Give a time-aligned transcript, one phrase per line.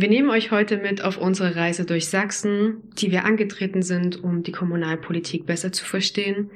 [0.00, 4.44] Wir nehmen euch heute mit auf unsere Reise durch Sachsen, die wir angetreten sind, um
[4.44, 6.52] die Kommunalpolitik besser zu verstehen.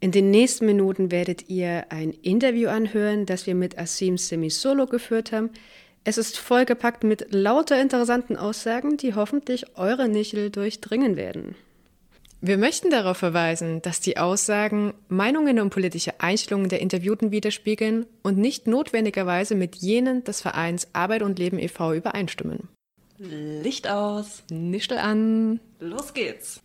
[0.00, 5.30] In den nächsten Minuten werdet ihr ein Interview anhören, das wir mit Asim Semisolo geführt
[5.30, 5.50] haben.
[6.04, 11.54] Es ist vollgepackt mit lauter interessanten Aussagen, die hoffentlich eure Nichel durchdringen werden.
[12.40, 18.38] Wir möchten darauf verweisen, dass die Aussagen Meinungen und politische Einstellungen der Interviewten widerspiegeln und
[18.38, 21.92] nicht notwendigerweise mit jenen des Vereins Arbeit und Leben e.V.
[21.92, 22.70] übereinstimmen.
[23.18, 24.42] Licht aus.
[24.50, 25.60] Nischel an.
[25.80, 26.60] Los geht's.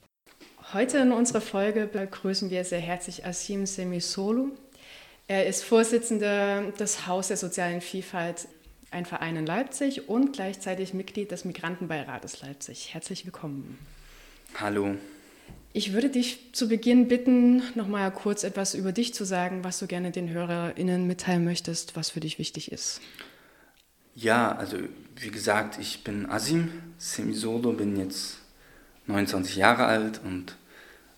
[0.73, 4.51] Heute in unserer Folge begrüßen wir sehr herzlich Asim Semisolu.
[5.27, 8.47] Er ist Vorsitzender des Haus der sozialen Vielfalt,
[8.89, 12.93] ein Verein in Leipzig und gleichzeitig Mitglied des Migrantenbeirates Leipzig.
[12.93, 13.79] Herzlich willkommen.
[14.55, 14.95] Hallo.
[15.73, 19.79] Ich würde dich zu Beginn bitten, noch mal kurz etwas über dich zu sagen, was
[19.79, 22.99] du gerne den HörerInnen mitteilen möchtest, was für dich wichtig ist.
[24.15, 24.77] Ja, also
[25.15, 28.37] wie gesagt, ich bin Asim Semisolo, bin jetzt
[29.07, 30.55] 29 Jahre alt und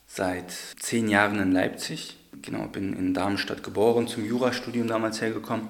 [0.07, 2.17] seit zehn Jahren in Leipzig.
[2.41, 5.69] Genau, bin in Darmstadt geboren, zum Jurastudium damals hergekommen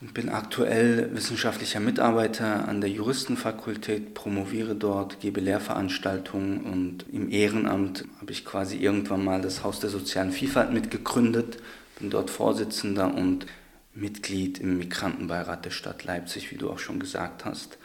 [0.00, 8.04] und bin aktuell wissenschaftlicher Mitarbeiter an der Juristenfakultät, promoviere dort, gebe Lehrveranstaltungen und im Ehrenamt
[8.20, 11.58] habe ich quasi irgendwann mal das Haus der sozialen Vielfalt mitgegründet,
[11.98, 13.46] bin dort Vorsitzender und
[13.94, 17.78] Mitglied im Migrantenbeirat der Stadt Leipzig, wie du auch schon gesagt hast.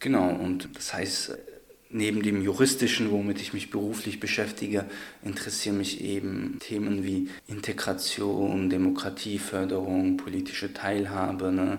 [0.00, 1.36] Genau, und das heißt,
[1.90, 4.86] neben dem juristischen, womit ich mich beruflich beschäftige,
[5.22, 11.78] interessieren mich eben Themen wie Integration, Demokratieförderung, politische Teilhabe, ne,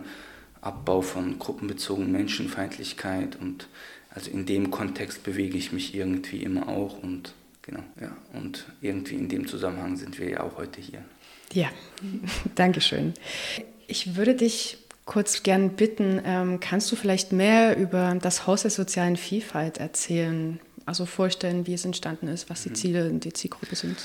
[0.61, 3.67] Abbau von gruppenbezogenen Menschenfeindlichkeit und
[4.11, 7.33] also in dem Kontext bewege ich mich irgendwie immer auch und
[7.63, 11.03] genau, ja, und irgendwie in dem Zusammenhang sind wir ja auch heute hier.
[11.51, 11.69] Ja,
[12.55, 13.13] danke schön.
[13.87, 18.71] Ich würde dich kurz gern bitten, ähm, kannst du vielleicht mehr über das Haus der
[18.71, 20.59] sozialen Vielfalt erzählen?
[20.85, 22.75] Also vorstellen, wie es entstanden ist, was die mhm.
[22.75, 23.97] Ziele und die Zielgruppe sind.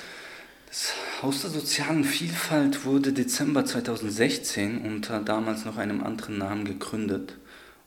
[0.69, 7.37] Das Haus der sozialen Vielfalt wurde Dezember 2016 unter damals noch einem anderen Namen gegründet.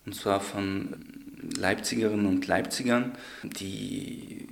[0.06, 0.96] Und zwar von
[1.58, 3.12] Leipzigerinnen und Leipzigern,
[3.44, 4.48] die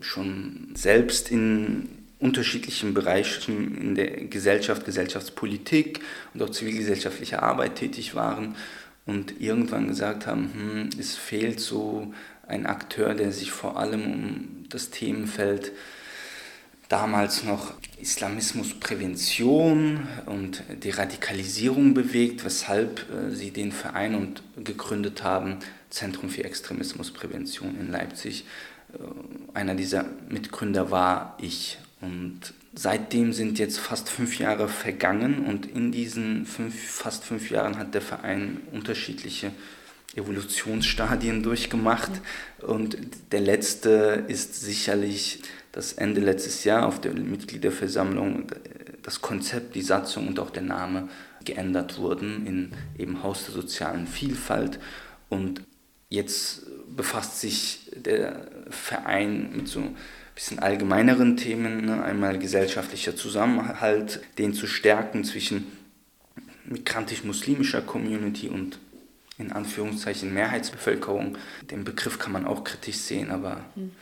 [0.00, 1.88] schon selbst in
[2.18, 6.00] unterschiedlichen Bereichen in der Gesellschaft, Gesellschaftspolitik
[6.34, 8.56] und auch zivilgesellschaftlicher Arbeit tätig waren
[9.04, 12.12] und irgendwann gesagt haben, hm, es fehlt so
[12.46, 15.72] ein Akteur, der sich vor allem um das Themenfeld
[16.88, 25.56] damals noch Islamismusprävention und Deradikalisierung bewegt, weshalb äh, sie den Verein und gegründet haben,
[25.90, 28.44] Zentrum für Extremismusprävention in Leipzig.
[28.92, 28.98] Äh,
[29.54, 35.92] einer dieser Mitgründer war ich und seitdem sind jetzt fast fünf Jahre vergangen und in
[35.92, 39.52] diesen fünf, fast fünf Jahren hat der Verein unterschiedliche
[40.14, 42.10] Evolutionsstadien durchgemacht.
[42.60, 42.98] Und
[43.32, 45.42] der letzte ist sicherlich
[45.72, 48.46] das Ende letztes Jahr auf der Mitgliederversammlung
[49.02, 51.08] das Konzept, die Satzung und auch der Name
[51.44, 54.80] geändert wurden in eben Haus der sozialen Vielfalt.
[55.28, 55.62] Und
[56.08, 59.94] jetzt befasst sich der Verein mit so
[60.36, 62.04] bisschen allgemeineren Themen, ne?
[62.04, 65.66] einmal gesellschaftlicher Zusammenhalt, den zu stärken zwischen
[66.66, 68.78] migrantisch-muslimischer Community und
[69.38, 71.38] in Anführungszeichen Mehrheitsbevölkerung.
[71.70, 73.92] Den Begriff kann man auch kritisch sehen, aber mhm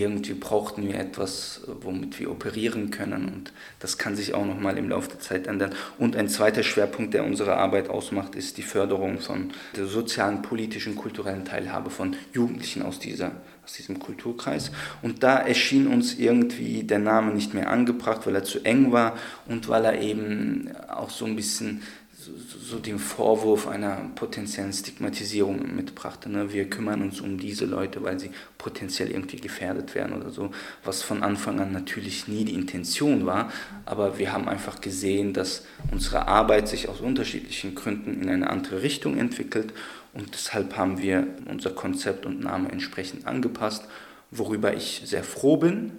[0.00, 4.88] irgendwie brauchten wir etwas, womit wir operieren können und das kann sich auch nochmal im
[4.88, 5.74] Laufe der Zeit ändern.
[5.98, 10.96] Und ein zweiter Schwerpunkt, der unsere Arbeit ausmacht, ist die Förderung von der sozialen, politischen,
[10.96, 13.32] kulturellen Teilhabe von Jugendlichen aus, dieser,
[13.66, 14.70] aus diesem Kulturkreis.
[15.02, 19.18] Und da erschien uns irgendwie der Name nicht mehr angebracht, weil er zu eng war
[19.46, 21.82] und weil er eben auch so ein bisschen
[22.16, 26.28] so den Vorwurf einer potenziellen Stigmatisierung mitbrachte.
[26.28, 26.52] Ne?
[26.52, 30.50] Wir kümmern uns um diese Leute, weil sie potenziell irgendwie gefährdet werden oder so,
[30.84, 33.52] was von Anfang an natürlich nie die Intention war,
[33.84, 38.82] aber wir haben einfach gesehen, dass unsere Arbeit sich aus unterschiedlichen Gründen in eine andere
[38.82, 39.72] Richtung entwickelt
[40.16, 43.84] und deshalb haben wir unser Konzept und Name entsprechend angepasst,
[44.30, 45.92] worüber ich sehr froh bin,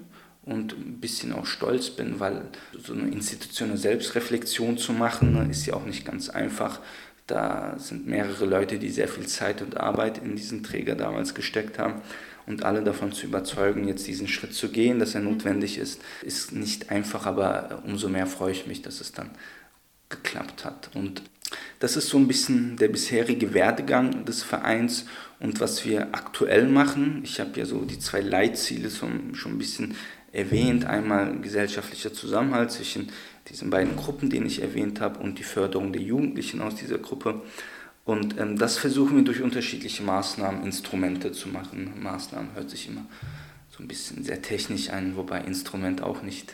[0.47, 2.41] und ein bisschen auch stolz bin, weil
[2.81, 6.79] so eine institutionelle Selbstreflexion zu machen, ne, ist ja auch nicht ganz einfach.
[7.27, 11.77] Da sind mehrere Leute, die sehr viel Zeit und Arbeit in diesen Träger damals gesteckt
[11.77, 12.01] haben.
[12.45, 16.53] und alle davon zu überzeugen, jetzt diesen Schritt zu gehen, dass er notwendig ist, ist
[16.53, 19.31] nicht einfach, aber umso mehr freue ich mich, dass es dann
[20.07, 20.89] geklappt hat.
[20.93, 21.23] Und
[21.79, 25.05] das ist so ein bisschen der bisherige Werdegang des Vereins
[25.39, 27.21] und was wir aktuell machen.
[27.23, 29.95] Ich habe ja so die zwei Leitziele schon ein bisschen
[30.31, 30.85] erwähnt.
[30.85, 33.09] Einmal gesellschaftlicher Zusammenhalt zwischen
[33.49, 37.41] diesen beiden Gruppen, den ich erwähnt habe, und die Förderung der Jugendlichen aus dieser Gruppe.
[38.03, 41.93] Und ähm, das versuchen wir durch unterschiedliche Maßnahmen, Instrumente zu machen.
[42.01, 43.05] Maßnahmen hört sich immer
[43.69, 46.53] so ein bisschen sehr technisch an, wobei Instrument auch nicht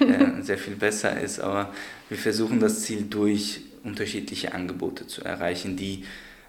[0.00, 1.40] äh, sehr viel besser ist.
[1.40, 1.72] Aber
[2.08, 6.04] wir versuchen das Ziel durch unterschiedliche Angebote zu erreichen, die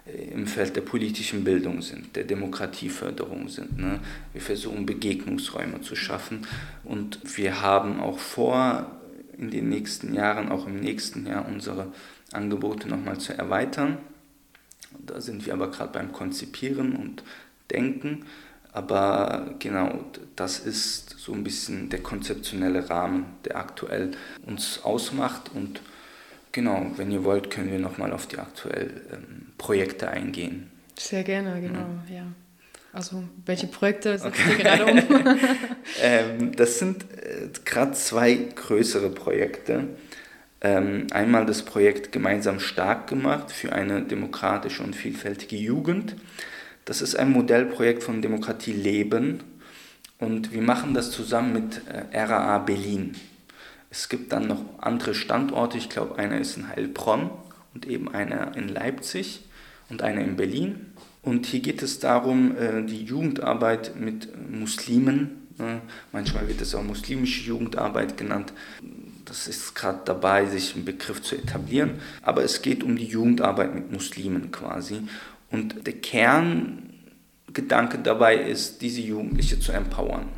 [0.06, 3.78] äh, im Feld der politischen Bildung sind, der Demokratieförderung sind.
[3.78, 4.00] Ne?
[4.32, 6.46] Wir versuchen Begegnungsräume zu schaffen
[6.84, 8.90] und wir haben auch vor,
[9.38, 11.92] in den nächsten Jahren, auch im nächsten Jahr, unsere
[12.32, 13.98] Angebote nochmal zu erweitern.
[15.04, 17.22] Da sind wir aber gerade beim Konzipieren und
[17.70, 18.24] Denken.
[18.72, 20.04] Aber genau,
[20.36, 24.12] das ist so ein bisschen der konzeptionelle Rahmen, der aktuell
[24.44, 25.80] uns ausmacht und
[26.56, 30.70] Genau, wenn ihr wollt, können wir nochmal auf die aktuellen ähm, Projekte eingehen.
[30.98, 32.16] Sehr gerne, genau, ja.
[32.16, 32.26] ja.
[32.94, 34.52] Also, welche Projekte setzt okay.
[34.52, 35.36] ihr gerade um?
[36.00, 39.88] ähm, das sind äh, gerade zwei größere Projekte.
[40.62, 46.16] Ähm, einmal das Projekt Gemeinsam stark gemacht für eine demokratische und vielfältige Jugend.
[46.86, 49.42] Das ist ein Modellprojekt von Demokratie Leben
[50.18, 53.14] und wir machen das zusammen mit äh, RAA Berlin.
[53.90, 57.30] Es gibt dann noch andere Standorte, ich glaube, einer ist in Heilbronn
[57.74, 59.44] und eben einer in Leipzig
[59.88, 60.92] und einer in Berlin.
[61.22, 65.80] Und hier geht es darum, äh, die Jugendarbeit mit Muslimen, ne,
[66.12, 68.52] manchmal wird es auch muslimische Jugendarbeit genannt,
[69.24, 73.74] das ist gerade dabei, sich ein Begriff zu etablieren, aber es geht um die Jugendarbeit
[73.74, 75.00] mit Muslimen quasi.
[75.50, 80.28] Und der Kerngedanke dabei ist, diese Jugendliche zu empowern.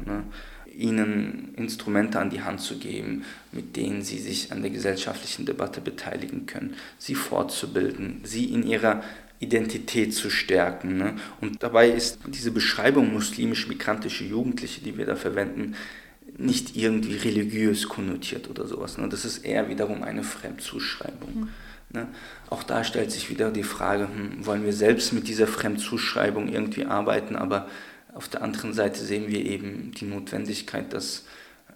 [0.79, 5.45] Ne ihnen Instrumente an die Hand zu geben, mit denen sie sich an der gesellschaftlichen
[5.45, 9.03] Debatte beteiligen können, sie fortzubilden, sie in ihrer
[9.41, 10.97] Identität zu stärken.
[10.97, 11.17] Ne?
[11.41, 15.75] Und dabei ist diese Beschreibung muslimisch-migrantische Jugendliche, die wir da verwenden,
[16.37, 18.99] nicht irgendwie religiös konnotiert oder sowas.
[18.99, 19.09] Ne?
[19.09, 21.41] Das ist eher wiederum eine Fremdzuschreibung.
[21.41, 21.49] Mhm.
[21.91, 22.07] Ne?
[22.51, 26.85] Auch da stellt sich wieder die Frage, hm, wollen wir selbst mit dieser Fremdzuschreibung irgendwie
[26.85, 27.69] arbeiten, aber
[28.19, 31.25] auf der anderen Seite sehen wir eben die Notwendigkeit, dass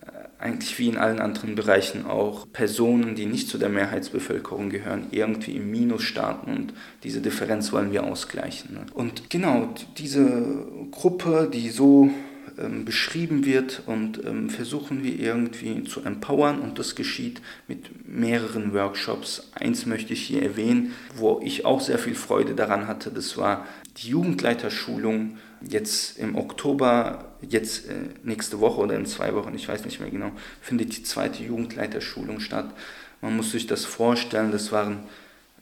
[0.05, 5.07] äh, eigentlich wie in allen anderen Bereichen auch Personen, die nicht zu der Mehrheitsbevölkerung gehören,
[5.13, 6.75] irgendwie im Minus starten und
[7.05, 8.75] diese Differenz wollen wir ausgleichen.
[8.75, 8.87] Ne?
[8.93, 12.11] Und genau diese Gruppe, die so
[12.59, 18.75] ähm, beschrieben wird und ähm, versuchen wir irgendwie zu empowern und das geschieht mit mehreren
[18.75, 19.53] Workshops.
[19.55, 23.65] Eins möchte ich hier erwähnen, wo ich auch sehr viel Freude daran hatte, das war
[23.99, 25.37] die Jugendleiterschulung
[25.69, 30.11] jetzt im Oktober, jetzt äh, nächste Woche oder in zwei Wochen, ich weiß nicht mehr
[30.11, 32.73] genau, findet die zweite Jugendleiterschulung statt.
[33.21, 35.01] Man muss sich das vorstellen, das waren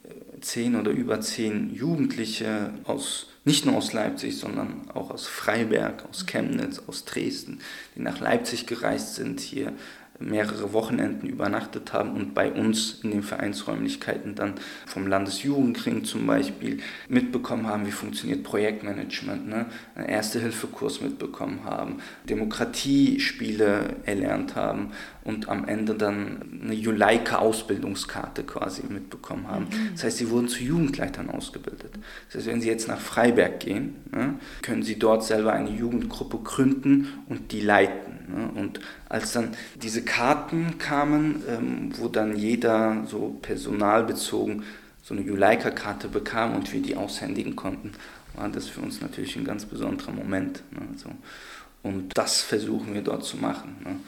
[0.03, 6.05] äh, zehn oder über zehn Jugendliche aus, nicht nur aus Leipzig, sondern auch aus Freiberg,
[6.09, 7.59] aus Chemnitz, aus Dresden,
[7.95, 9.73] die nach Leipzig gereist sind, hier
[10.21, 14.53] mehrere Wochenenden übernachtet haben und bei uns in den Vereinsräumlichkeiten dann
[14.85, 16.79] vom Landesjugendring zum Beispiel
[17.09, 19.65] mitbekommen haben, wie funktioniert Projektmanagement, ne?
[19.95, 21.97] einen Erste-Hilfe-Kurs mitbekommen haben,
[22.29, 24.91] Demokratiespiele erlernt haben
[25.23, 29.65] und am Ende dann eine Juleika-Ausbildungskarte quasi mitbekommen haben.
[29.65, 29.89] Mhm.
[29.93, 31.91] Das heißt, sie wurden zu Jugendleitern ausgebildet.
[32.27, 36.39] Das heißt, wenn sie jetzt nach Freiberg gehen, ne, können sie dort selber eine Jugendgruppe
[36.39, 38.13] gründen und die leiten.
[38.35, 38.61] Ne?
[38.61, 39.49] Und als dann
[39.81, 44.63] diese Karten kamen, ähm, wo dann jeder so personalbezogen
[45.03, 47.91] so eine Juleika-Karte bekam und wir die aushändigen konnten,
[48.35, 50.63] war das für uns natürlich ein ganz besonderer Moment.
[50.71, 50.81] Ne?
[50.95, 51.09] So.
[51.83, 54.01] Und das versuchen wir dort zu machen.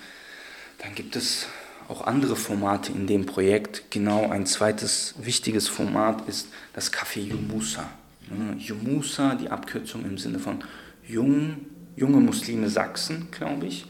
[0.80, 1.48] Dann gibt es
[1.88, 3.92] auch andere Formate in dem Projekt.
[3.92, 7.89] Genau ein zweites wichtiges Format ist das Café Jumusa.
[8.30, 8.56] Ne?
[8.58, 10.63] Jumusa, die Abkürzung im Sinne von
[11.08, 11.65] jung,
[11.96, 13.86] junge Muslime Sachsen, glaube ich.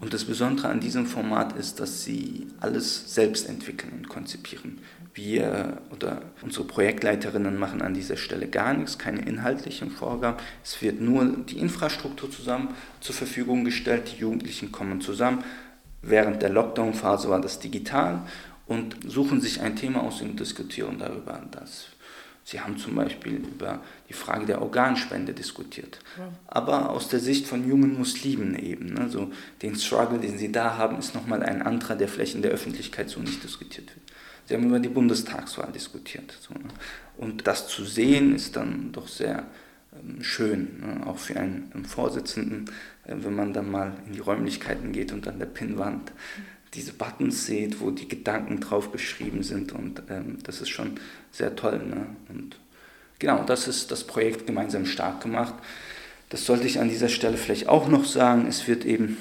[0.00, 4.78] Und das Besondere an diesem Format ist, dass sie alles selbst entwickeln und konzipieren.
[5.14, 10.38] Wir oder unsere Projektleiterinnen machen an dieser Stelle gar nichts, keine inhaltlichen Vorgaben.
[10.64, 15.44] Es wird nur die Infrastruktur zusammen zur Verfügung gestellt, die Jugendlichen kommen zusammen.
[16.06, 18.22] Während der Lockdown-Phase war das digital
[18.66, 21.42] und suchen sich ein Thema aus und diskutieren darüber.
[21.50, 21.86] Das
[22.46, 23.80] Sie haben zum Beispiel über
[24.10, 26.28] die Frage der Organspende diskutiert, ja.
[26.46, 28.98] aber aus der Sicht von jungen Muslimen eben.
[28.98, 29.32] Also
[29.62, 33.08] den Struggle, den sie da haben, ist nochmal ein anderer, der vielleicht in der Öffentlichkeit
[33.08, 34.04] so nicht diskutiert wird.
[34.46, 36.36] Sie haben über die Bundestagswahl diskutiert.
[36.38, 36.68] So, ne?
[37.16, 39.46] Und das zu sehen, ist dann doch sehr
[39.94, 41.06] ähm, schön, ne?
[41.06, 42.66] auch für einen, einen Vorsitzenden,
[43.06, 46.12] wenn man dann mal in die Räumlichkeiten geht und an der Pinnwand
[46.74, 50.98] diese Buttons sieht, wo die Gedanken drauf geschrieben sind und ähm, das ist schon
[51.30, 51.78] sehr toll.
[51.78, 52.06] Ne?
[52.28, 52.58] Und
[53.18, 55.54] genau, das ist das Projekt gemeinsam stark gemacht.
[56.30, 58.46] Das sollte ich an dieser Stelle vielleicht auch noch sagen.
[58.46, 59.16] Es wird eben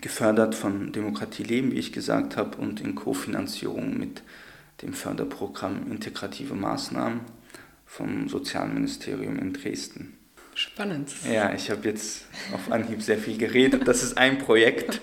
[0.00, 4.22] gefördert von Demokratie Leben, wie ich gesagt habe, und in Kofinanzierung mit
[4.82, 7.20] dem Förderprogramm Integrative Maßnahmen
[7.86, 10.15] vom Sozialministerium in Dresden.
[10.56, 11.10] Spannend.
[11.30, 13.86] Ja, ich habe jetzt auf Anhieb sehr viel geredet.
[13.86, 15.02] Das ist ein Projekt.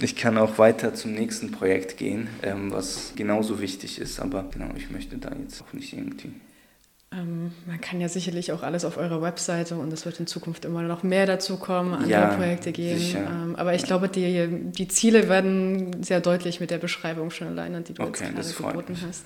[0.00, 4.70] Ich kann auch weiter zum nächsten Projekt gehen, ähm, was genauso wichtig ist, aber genau,
[4.76, 6.32] ich möchte da jetzt auch nicht irgendwie
[7.10, 10.66] ähm, man kann ja sicherlich auch alles auf eurer Webseite und es wird in Zukunft
[10.66, 13.02] immer noch mehr dazu kommen, andere ja, Projekte geben.
[13.16, 17.80] Ähm, aber ich glaube, die, die Ziele werden sehr deutlich mit der Beschreibung schon alleine,
[17.80, 19.04] die du okay, jetzt gerade geboten mich.
[19.08, 19.24] hast.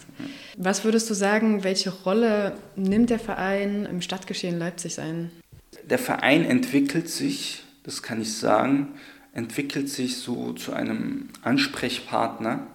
[0.56, 5.32] Was würdest du sagen, welche Rolle nimmt der Verein im Stadtgeschehen Leipzig ein?
[5.92, 8.94] Der Verein entwickelt sich, das kann ich sagen,
[9.32, 12.66] entwickelt sich so zu einem Ansprechpartner,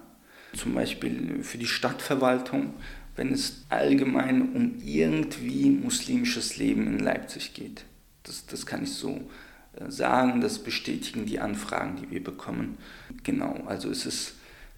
[0.56, 2.72] zum Beispiel für die Stadtverwaltung
[3.18, 7.84] wenn es allgemein um irgendwie muslimisches Leben in Leipzig geht.
[8.22, 9.28] Das, das kann ich so
[9.76, 12.78] äh, sagen, das bestätigen die Anfragen, die wir bekommen.
[13.24, 14.34] Genau, also es ist,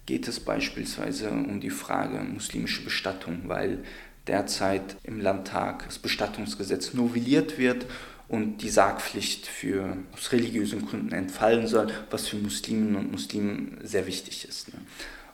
[0.07, 3.83] geht es beispielsweise um die Frage muslimische Bestattung, weil
[4.25, 7.85] derzeit im Landtag das Bestattungsgesetz novelliert wird
[8.31, 14.07] und die Sargpflicht für aus religiösen Gründen entfallen soll, was für Musliminnen und Muslimen sehr
[14.07, 14.73] wichtig ist.
[14.73, 14.79] Ne?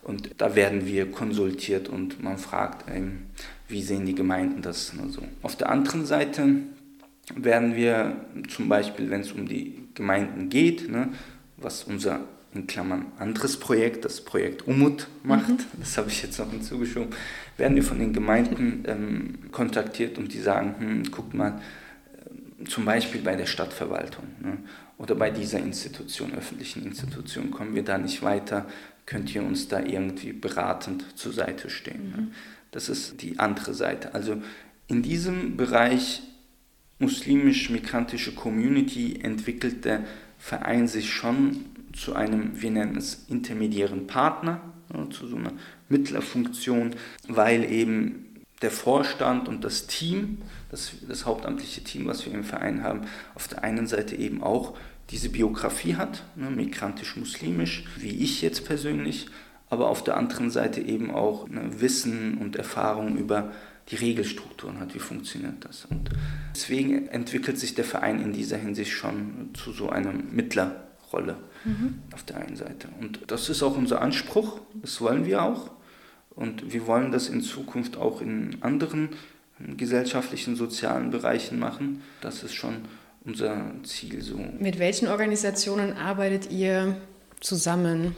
[0.01, 3.27] Und da werden wir konsultiert und man fragt, ähm,
[3.67, 4.93] wie sehen die Gemeinden das?
[4.99, 6.47] Also auf der anderen Seite
[7.35, 8.17] werden wir
[8.49, 11.09] zum Beispiel, wenn es um die Gemeinden geht, ne,
[11.57, 12.21] was unser
[12.55, 15.65] in Klammern anderes Projekt, das Projekt Umut macht, mhm.
[15.79, 17.13] das habe ich jetzt noch hinzugeschoben,
[17.57, 21.61] werden wir von den Gemeinden ähm, kontaktiert und die sagen, hm, guckt mal,
[22.65, 24.57] zum Beispiel bei der Stadtverwaltung ne,
[24.97, 28.67] oder bei dieser Institution, öffentlichen Institution, kommen wir da nicht weiter,
[29.05, 32.13] könnt ihr uns da irgendwie beratend zur Seite stehen.
[32.15, 32.31] Mhm.
[32.71, 34.13] Das ist die andere Seite.
[34.13, 34.41] Also
[34.87, 36.21] in diesem Bereich
[36.99, 40.03] muslimisch-migrantische Community entwickelt der
[40.37, 44.61] Verein sich schon zu einem, wir nennen es intermediären Partner,
[45.11, 45.53] zu so einer
[45.89, 46.95] Mittlerfunktion,
[47.27, 48.27] weil eben
[48.61, 53.01] der Vorstand und das Team, das, das hauptamtliche Team, was wir im Verein haben,
[53.35, 54.77] auf der einen Seite eben auch
[55.09, 59.27] diese Biografie hat, ne, migrantisch-muslimisch, wie ich jetzt persönlich,
[59.69, 63.51] aber auf der anderen Seite eben auch ne, Wissen und Erfahrung über
[63.89, 65.85] die Regelstrukturen hat, wie funktioniert das.
[65.85, 66.09] Und
[66.53, 71.99] deswegen entwickelt sich der Verein in dieser Hinsicht schon zu so einer Mittlerrolle mhm.
[72.13, 72.89] auf der einen Seite.
[72.99, 75.71] Und das ist auch unser Anspruch, das wollen wir auch.
[76.31, 79.09] Und wir wollen das in Zukunft auch in anderen
[79.59, 82.01] gesellschaftlichen, sozialen Bereichen machen.
[82.21, 82.75] Das ist schon
[83.25, 84.39] unser Ziel so.
[84.59, 86.95] Mit welchen Organisationen arbeitet ihr
[87.39, 88.15] zusammen?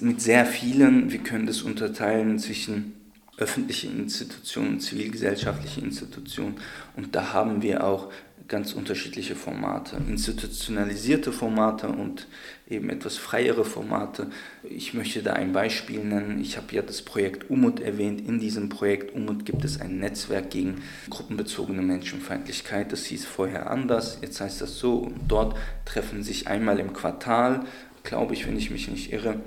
[0.00, 1.10] Mit sehr vielen.
[1.10, 2.94] Wir können das unterteilen zwischen
[3.36, 6.56] öffentliche Institutionen, zivilgesellschaftliche Institutionen.
[6.96, 8.12] Und da haben wir auch
[8.50, 12.26] ganz unterschiedliche Formate, institutionalisierte Formate und
[12.68, 14.26] eben etwas freiere Formate.
[14.64, 16.40] Ich möchte da ein Beispiel nennen.
[16.40, 18.20] Ich habe ja das Projekt UMUT erwähnt.
[18.20, 22.92] In diesem Projekt UMUT gibt es ein Netzwerk gegen gruppenbezogene Menschenfeindlichkeit.
[22.92, 24.96] Das hieß vorher anders, jetzt heißt das so.
[24.96, 27.64] Und dort treffen sich einmal im Quartal,
[28.02, 29.40] glaube ich, wenn ich mich nicht irre,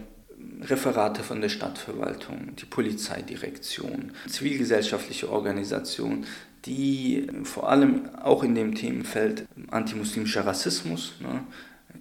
[0.61, 6.25] Referate von der Stadtverwaltung, die Polizeidirektion, zivilgesellschaftliche Organisationen,
[6.65, 11.43] die vor allem auch in dem Themenfeld antimuslimischer Rassismus, ne,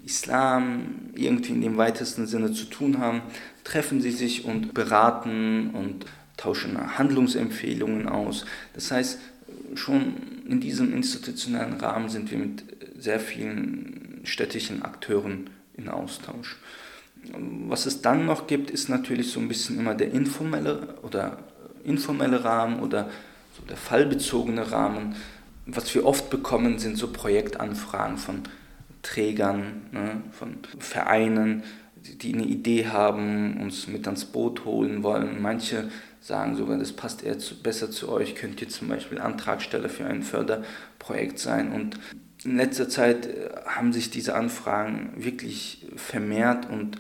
[0.05, 3.23] Islam irgendwie in dem weitesten Sinne zu tun haben,
[3.65, 8.45] treffen sie sich und beraten und tauschen Handlungsempfehlungen aus.
[8.75, 9.21] Das heißt,
[9.75, 10.15] schon
[10.49, 12.65] in diesem institutionellen Rahmen sind wir mit
[12.99, 16.57] sehr vielen städtischen Akteuren in Austausch.
[17.69, 21.39] Was es dann noch gibt, ist natürlich so ein bisschen immer der informelle oder
[21.85, 23.11] informelle Rahmen oder
[23.63, 25.15] so der fallbezogene Rahmen.
[25.67, 28.43] Was wir oft bekommen, sind so Projektanfragen von
[29.03, 31.63] Trägern, ne, von Vereinen,
[31.97, 35.41] die eine Idee haben, uns mit ans Boot holen wollen.
[35.41, 35.89] Manche
[36.21, 40.05] sagen sogar, das passt eher zu, besser zu euch, könnt ihr zum Beispiel Antragsteller für
[40.05, 41.73] ein Förderprojekt sein.
[41.73, 41.99] Und
[42.45, 46.99] in letzter Zeit äh, haben sich diese Anfragen wirklich vermehrt und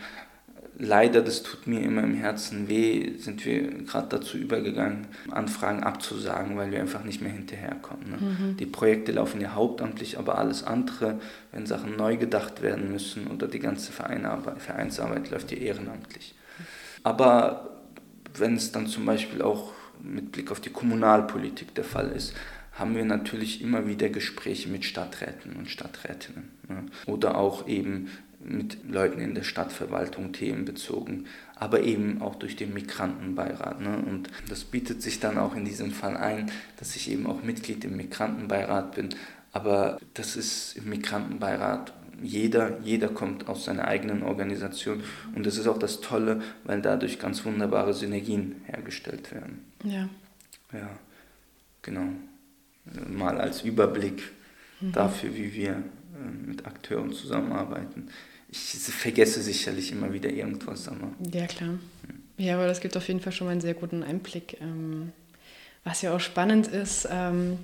[0.83, 6.57] leider, das tut mir immer im Herzen weh, sind wir gerade dazu übergegangen, Anfragen abzusagen,
[6.57, 8.11] weil wir einfach nicht mehr hinterherkommen.
[8.11, 8.17] Ne?
[8.17, 8.57] Mhm.
[8.57, 11.21] Die Projekte laufen ja hauptamtlich, aber alles andere,
[11.53, 16.35] wenn Sachen neu gedacht werden müssen oder die ganze Vereinarbeit, Vereinsarbeit läuft ja ehrenamtlich.
[17.05, 17.71] Aber
[18.37, 19.73] wenn es dann zum Beispiel auch
[20.03, 22.35] mit Blick auf die Kommunalpolitik der Fall ist,
[22.73, 26.49] haben wir natürlich immer wieder Gespräche mit Stadträten und Stadträtinnen.
[26.69, 26.87] Ne?
[27.07, 28.09] Oder auch eben
[28.45, 33.81] mit Leuten in der Stadtverwaltung themenbezogen, aber eben auch durch den Migrantenbeirat.
[33.81, 33.97] Ne?
[33.97, 37.85] Und das bietet sich dann auch in diesem Fall ein, dass ich eben auch Mitglied
[37.85, 39.11] im Migrantenbeirat bin.
[39.53, 45.03] Aber das ist im Migrantenbeirat jeder, jeder kommt aus seiner eigenen Organisation
[45.35, 49.65] und das ist auch das Tolle, weil dadurch ganz wunderbare Synergien hergestellt werden.
[49.83, 50.09] Ja.
[50.73, 50.89] Ja,
[51.83, 52.09] genau.
[53.09, 54.23] Mal als Überblick
[54.83, 54.93] mhm.
[54.93, 58.09] dafür, wie wir äh, mit Akteuren zusammenarbeiten.
[58.51, 61.13] Ich vergesse sicherlich immer wieder irgendwas, aber.
[61.33, 61.79] Ja, klar.
[62.37, 64.61] Ja, aber das gibt auf jeden Fall schon mal einen sehr guten Einblick.
[64.61, 65.13] Ähm,
[65.85, 67.59] was ja auch spannend ist, ähm,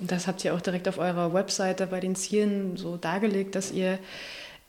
[0.00, 3.98] das habt ihr auch direkt auf eurer Webseite bei den Zielen so dargelegt, dass ihr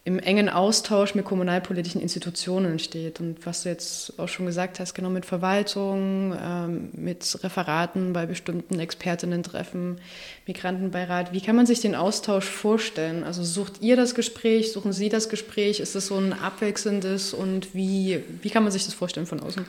[0.03, 3.19] im engen Austausch mit kommunalpolitischen Institutionen steht.
[3.19, 8.25] Und was du jetzt auch schon gesagt hast, genau mit Verwaltung, ähm, mit Referaten bei
[8.25, 9.99] bestimmten Expertinnen-Treffen,
[10.47, 11.33] Migrantenbeirat.
[11.33, 13.23] Wie kann man sich den Austausch vorstellen?
[13.23, 15.79] Also sucht ihr das Gespräch, suchen Sie das Gespräch?
[15.79, 19.65] Ist das so ein abwechselndes und wie, wie kann man sich das vorstellen von außen?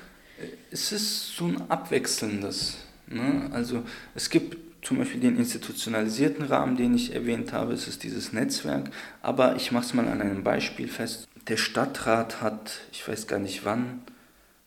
[0.71, 2.79] Es ist so ein abwechselndes.
[3.07, 3.51] Ne?
[3.53, 3.83] Also
[4.15, 8.91] es gibt zum Beispiel den institutionalisierten Rahmen, den ich erwähnt habe, es ist dieses Netzwerk.
[9.23, 11.29] Aber ich mache es mal an einem Beispiel fest.
[11.49, 14.03] Der Stadtrat hat, ich weiß gar nicht wann,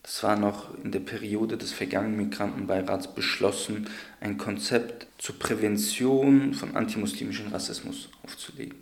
[0.03, 3.89] das war noch in der Periode des vergangenen Migrantenbeirats beschlossen,
[4.22, 8.77] ein Konzept zur Prävention von antimuslimischem Rassismus aufzulegen.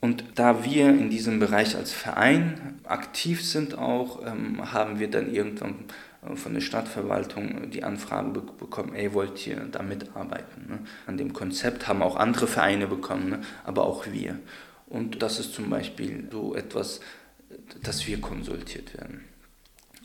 [0.00, 5.32] Und da wir in diesem Bereich als Verein aktiv sind auch, ähm, haben wir dann
[5.32, 5.76] irgendwann
[6.34, 10.66] von der Stadtverwaltung die Anfrage bekommen, ey, wollt ihr da mitarbeiten?
[10.68, 10.78] Ne?
[11.06, 13.40] An dem Konzept haben auch andere Vereine bekommen, ne?
[13.64, 14.38] aber auch wir.
[14.86, 17.00] Und das ist zum Beispiel so etwas,
[17.82, 19.24] dass wir konsultiert werden.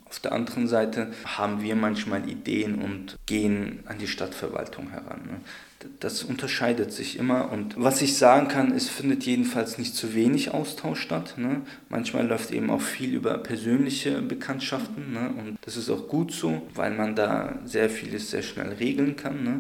[0.06, 5.22] Auf der anderen Seite haben wir manchmal Ideen und gehen an die Stadtverwaltung heran.
[5.26, 5.42] Ne?
[6.02, 10.54] Das unterscheidet sich immer und was ich sagen kann, es findet jedenfalls nicht zu wenig
[10.54, 11.36] Austausch statt.
[11.38, 11.62] Ne?
[11.88, 15.34] Manchmal läuft eben auch viel über persönliche Bekanntschaften ne?
[15.38, 19.44] und das ist auch gut so, weil man da sehr vieles sehr schnell regeln kann.
[19.44, 19.60] Ne?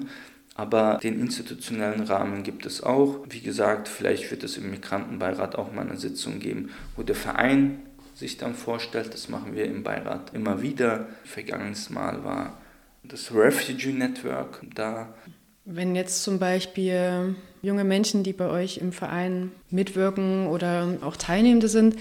[0.60, 3.24] Aber den institutionellen Rahmen gibt es auch.
[3.30, 7.80] Wie gesagt, vielleicht wird es im Migrantenbeirat auch mal eine Sitzung geben, wo der Verein
[8.13, 9.13] sich dann vorstellt.
[9.13, 11.08] Das machen wir im Beirat immer wieder.
[11.24, 12.58] Vergangenes Mal war
[13.04, 15.13] das Refugee Network da.
[15.72, 21.68] Wenn jetzt zum Beispiel junge Menschen, die bei euch im Verein mitwirken oder auch Teilnehmende
[21.68, 21.96] sind,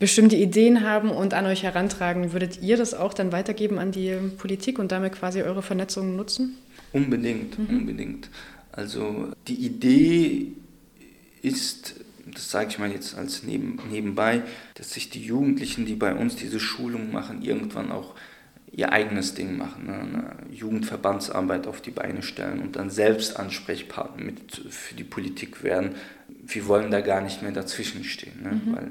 [0.00, 4.16] bestimmte Ideen haben und an euch herantragen, würdet ihr das auch dann weitergeben an die
[4.36, 6.56] Politik und damit quasi eure Vernetzung nutzen?
[6.92, 7.78] Unbedingt, mhm.
[7.78, 8.30] unbedingt.
[8.72, 10.48] Also die Idee
[11.40, 11.94] ist,
[12.26, 14.42] das sage ich mal jetzt als neben, nebenbei,
[14.74, 18.16] dass sich die Jugendlichen, die bei uns diese Schulung machen, irgendwann auch
[18.76, 19.94] ihr eigenes Ding machen, ne?
[19.94, 25.94] eine Jugendverbandsarbeit auf die Beine stellen und dann selbst Ansprechpartner mit für die Politik werden.
[26.28, 28.50] Wir wollen da gar nicht mehr dazwischenstehen, ne?
[28.50, 28.76] Mhm.
[28.76, 28.90] weil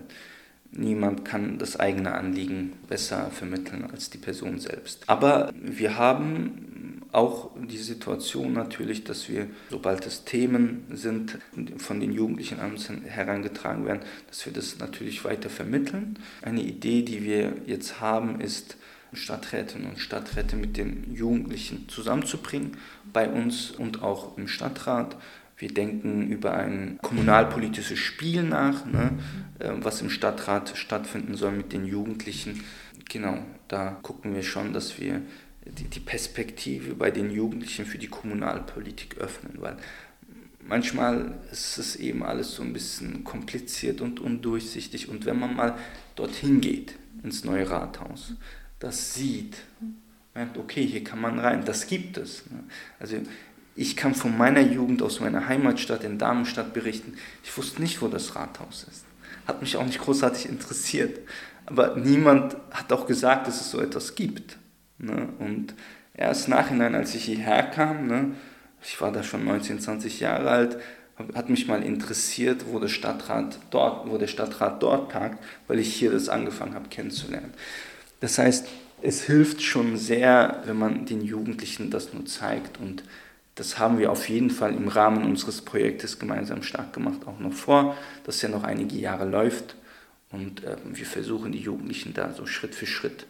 [0.72, 5.04] niemand kann das eigene Anliegen besser vermitteln als die Person selbst.
[5.08, 11.38] Aber wir haben auch die Situation natürlich, dass wir, sobald es Themen sind,
[11.78, 16.18] von den Jugendlichen an uns herangetragen werden, dass wir das natürlich weiter vermitteln.
[16.42, 18.78] Eine Idee, die wir jetzt haben, ist,
[19.16, 22.78] Stadträtinnen und Stadträte mit den Jugendlichen zusammenzubringen,
[23.12, 25.18] bei uns und auch im Stadtrat.
[25.58, 29.18] Wir denken über ein kommunalpolitisches Spiel nach, ne,
[29.60, 32.64] äh, was im Stadtrat stattfinden soll mit den Jugendlichen.
[33.10, 35.22] Genau, da gucken wir schon, dass wir
[35.66, 39.78] die, Perspektive bei den Jugendlichen für die Kommunalpolitik öffnen, weil
[40.68, 45.10] manchmal ist es eben alles so ein bisschen kompliziert und undurchsichtig.
[45.10, 45.78] Und wenn man mal
[46.16, 48.34] dorthin geht, ins neue Rathaus,
[48.84, 49.56] das sieht,
[50.36, 52.44] merkt, okay, hier kann man rein, das gibt es.
[52.52, 52.66] Ne?
[53.00, 53.16] Also
[53.78, 57.14] ich kann von meiner Jugend aus meiner Heimatstadt in Darmstadt berichten.
[57.44, 59.06] Ich wusste nicht, wo das Rathaus ist.
[59.48, 61.20] Hat mich auch nicht großartig interessiert.
[61.66, 64.58] Aber niemand hat auch gesagt, dass es so etwas gibt.
[64.98, 65.30] Ne?
[65.40, 65.74] Und
[66.14, 68.36] erst nachhinein, als ich hierher kam, ne,
[68.82, 70.78] ich war da schon 19, 20 Jahre alt,
[71.34, 75.94] hat mich mal interessiert, wo, der Stadtrat dort, wo der Stadtrat dort tagt, weil ich
[75.94, 77.54] hier das angefangen habe kennenzulernen.
[78.24, 78.70] Das heißt,
[79.02, 83.04] es hilft schon sehr, wenn man den Jugendlichen das nur zeigt und
[83.56, 87.52] das haben wir auf jeden Fall im Rahmen unseres Projektes gemeinsam stark gemacht, auch noch
[87.52, 89.76] vor, das ja noch einige Jahre läuft
[90.32, 93.26] und äh, wir versuchen die Jugendlichen da so Schritt für Schritt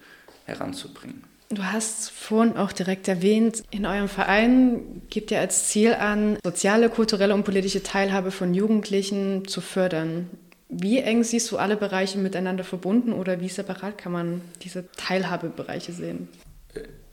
[0.45, 1.23] heranzubringen.
[1.49, 6.89] Du hast vorhin auch direkt erwähnt, in eurem Verein gibt ihr als Ziel an, soziale,
[6.89, 10.29] kulturelle und politische Teilhabe von Jugendlichen zu fördern.
[10.75, 15.93] Wie eng siehst du alle Bereiche miteinander verbunden oder wie separat kann man diese Teilhabebereiche
[15.93, 16.27] sehen?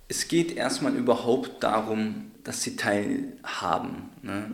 [0.08, 4.08] Es geht erstmal überhaupt darum, dass sie teilhaben.
[4.22, 4.50] Ne?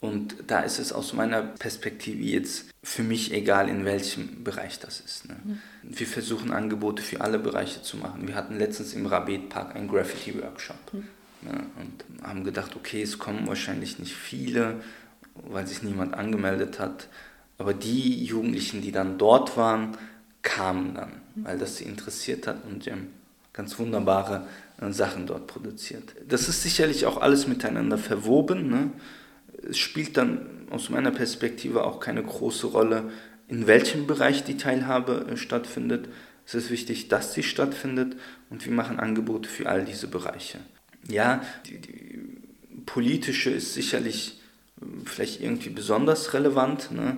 [0.00, 5.00] Und da ist es aus meiner Perspektive jetzt für mich egal, in welchem Bereich das
[5.00, 5.28] ist.
[5.28, 5.36] Ne?
[5.42, 5.58] Mhm.
[5.82, 8.28] Wir versuchen Angebote für alle Bereiche zu machen.
[8.28, 11.04] Wir hatten letztens im Rabet Park einen Graffiti-Workshop mhm.
[11.42, 11.66] ne?
[11.80, 14.82] und haben gedacht, okay, es kommen wahrscheinlich nicht viele,
[15.34, 17.08] weil sich niemand angemeldet hat.
[17.58, 19.96] Aber die Jugendlichen, die dann dort waren,
[20.42, 23.08] kamen dann, weil das sie interessiert hat und die haben
[23.52, 24.46] ganz wunderbare
[24.80, 26.14] äh, Sachen dort produziert.
[26.28, 28.68] Das ist sicherlich auch alles miteinander verwoben.
[28.68, 28.90] Ne?
[29.68, 33.10] es spielt dann aus meiner Perspektive auch keine große Rolle,
[33.48, 36.08] in welchem Bereich die Teilhabe äh, stattfindet.
[36.44, 38.16] Es ist wichtig, dass sie stattfindet
[38.50, 40.58] und wir machen Angebote für all diese Bereiche.
[41.08, 42.20] Ja, die, die
[42.84, 44.40] politische ist sicherlich
[44.80, 47.16] äh, vielleicht irgendwie besonders relevant, ne,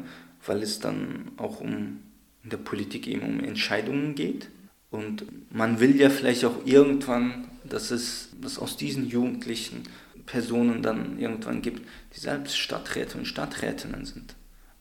[0.48, 2.00] weil es dann auch um
[2.42, 4.48] in der Politik eben um Entscheidungen geht.
[4.90, 9.82] Und man will ja vielleicht auch irgendwann, dass es dass aus diesen Jugendlichen
[10.24, 14.34] Personen dann irgendwann gibt, die selbst Stadträte und Stadträtinnen sind.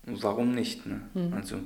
[0.06, 0.86] Und warum nicht?
[0.86, 1.02] Ne?
[1.14, 1.34] Mhm.
[1.34, 1.58] Also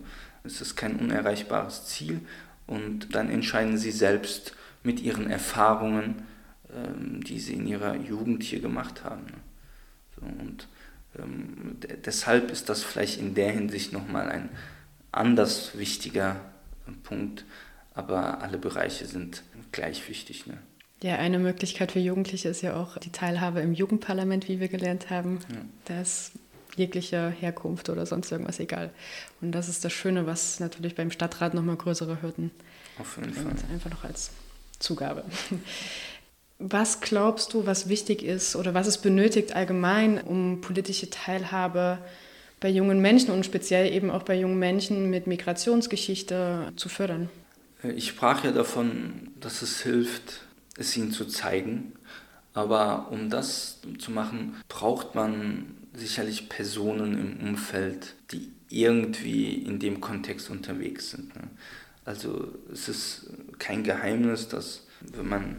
[0.44, 2.22] es ist kein unerreichbares Ziel
[2.68, 6.24] und dann entscheiden sie selbst mit ihren Erfahrungen,
[6.74, 9.26] ähm, die sie in ihrer Jugend hier gemacht haben.
[9.26, 9.38] Ne?
[10.16, 10.68] So, und
[11.18, 14.50] ähm, deshalb ist das vielleicht in der Hinsicht nochmal ein
[15.12, 16.40] anders wichtiger
[17.04, 17.46] Punkt,
[17.94, 20.48] aber alle Bereiche sind gleich wichtig.
[20.48, 20.58] Ne?
[21.04, 25.10] Ja, eine Möglichkeit für Jugendliche ist ja auch die Teilhabe im Jugendparlament, wie wir gelernt
[25.10, 25.40] haben.
[25.50, 25.58] Ja.
[25.86, 26.34] Da ist
[26.76, 28.92] jegliche Herkunft oder sonst irgendwas egal.
[29.42, 32.52] Und das ist das Schöne, was natürlich beim Stadtrat nochmal größere Hürden
[32.98, 33.54] Auf jeden Fall.
[33.74, 34.32] Einfach noch als
[34.80, 35.26] Zugabe.
[36.64, 41.98] Was glaubst du, was wichtig ist oder was es benötigt allgemein, um politische Teilhabe
[42.60, 47.30] bei jungen Menschen und speziell eben auch bei jungen Menschen mit Migrationsgeschichte zu fördern?
[47.96, 50.42] Ich sprach ja davon, dass es hilft,
[50.78, 51.94] es ihnen zu zeigen.
[52.54, 60.00] Aber um das zu machen, braucht man sicherlich Personen im Umfeld, die irgendwie in dem
[60.00, 61.36] Kontext unterwegs sind.
[61.36, 61.44] Ne?
[62.06, 65.56] Also es ist kein Geheimnis, dass wenn man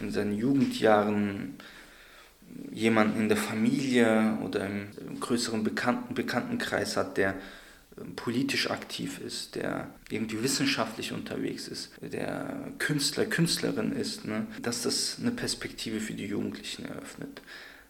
[0.00, 1.54] in seinen Jugendjahren
[2.72, 7.34] jemanden in der Familie oder im größeren Bekannten Bekanntenkreis hat, der
[8.16, 15.18] politisch aktiv ist, der irgendwie wissenschaftlich unterwegs ist, der Künstler, Künstlerin ist, ne, dass das
[15.20, 17.40] eine Perspektive für die Jugendlichen eröffnet.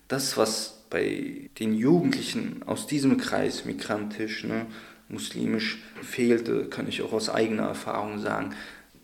[0.09, 4.67] Das, was bei den Jugendlichen aus diesem Kreis, migrantisch, ne,
[5.09, 8.55] muslimisch, fehlte, kann ich auch aus eigener Erfahrung sagen,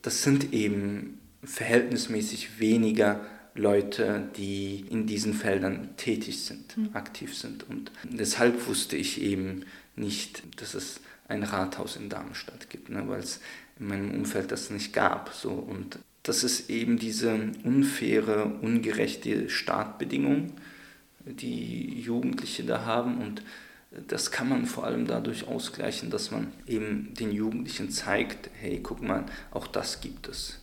[0.03, 3.25] das sind eben verhältnismäßig weniger
[3.55, 6.91] Leute, die in diesen Feldern tätig sind, mhm.
[6.93, 7.69] aktiv sind.
[7.69, 9.65] Und deshalb wusste ich eben,
[10.01, 13.41] nicht, dass es ein Rathaus in Darmstadt gibt, ne, weil es
[13.79, 15.33] in meinem Umfeld das nicht gab.
[15.33, 15.51] So.
[15.51, 20.53] Und das ist eben diese unfaire, ungerechte Startbedingung,
[21.25, 23.19] die Jugendliche da haben.
[23.19, 23.43] Und
[24.09, 29.03] das kann man vor allem dadurch ausgleichen, dass man eben den Jugendlichen zeigt, hey, guck
[29.03, 30.60] mal, auch das gibt es.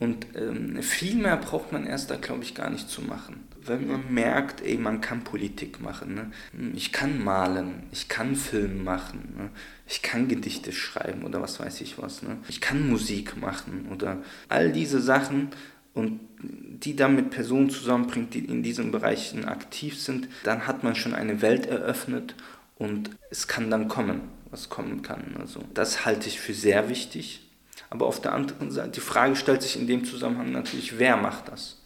[0.00, 3.44] Und ähm, viel mehr braucht man erst da, glaube ich, gar nicht zu machen.
[3.62, 6.14] Wenn man merkt, ey, man kann Politik machen.
[6.14, 6.72] Ne?
[6.74, 9.50] Ich kann malen, ich kann Film machen, ne?
[9.86, 12.22] ich kann Gedichte schreiben oder was weiß ich was.
[12.22, 12.38] Ne?
[12.48, 15.50] Ich kann Musik machen oder all diese Sachen
[15.92, 20.94] und die dann mit Personen zusammenbringt, die in diesen Bereichen aktiv sind, dann hat man
[20.94, 22.34] schon eine Welt eröffnet
[22.78, 25.36] und es kann dann kommen, was kommen kann.
[25.38, 27.49] Also das halte ich für sehr wichtig
[27.90, 31.48] aber auf der anderen Seite, die Frage stellt sich in dem Zusammenhang natürlich, wer macht
[31.48, 31.76] das?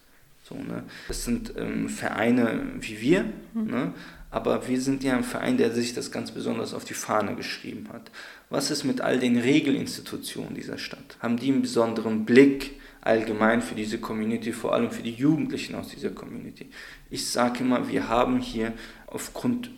[0.45, 0.85] So, ne?
[1.09, 3.71] Das sind ähm, Vereine wie wir, mhm.
[3.71, 3.95] ne?
[4.31, 7.89] aber wir sind ja ein Verein, der sich das ganz besonders auf die Fahne geschrieben
[7.93, 8.11] hat.
[8.51, 11.17] Was ist mit all den Regelinstitutionen dieser Stadt?
[11.21, 15.89] Haben die einen besonderen Blick allgemein für diese Community, vor allem für die Jugendlichen aus
[15.89, 16.69] dieser Community?
[17.09, 18.75] Ich sage immer, wir haben hier
[19.07, 19.71] aufgrund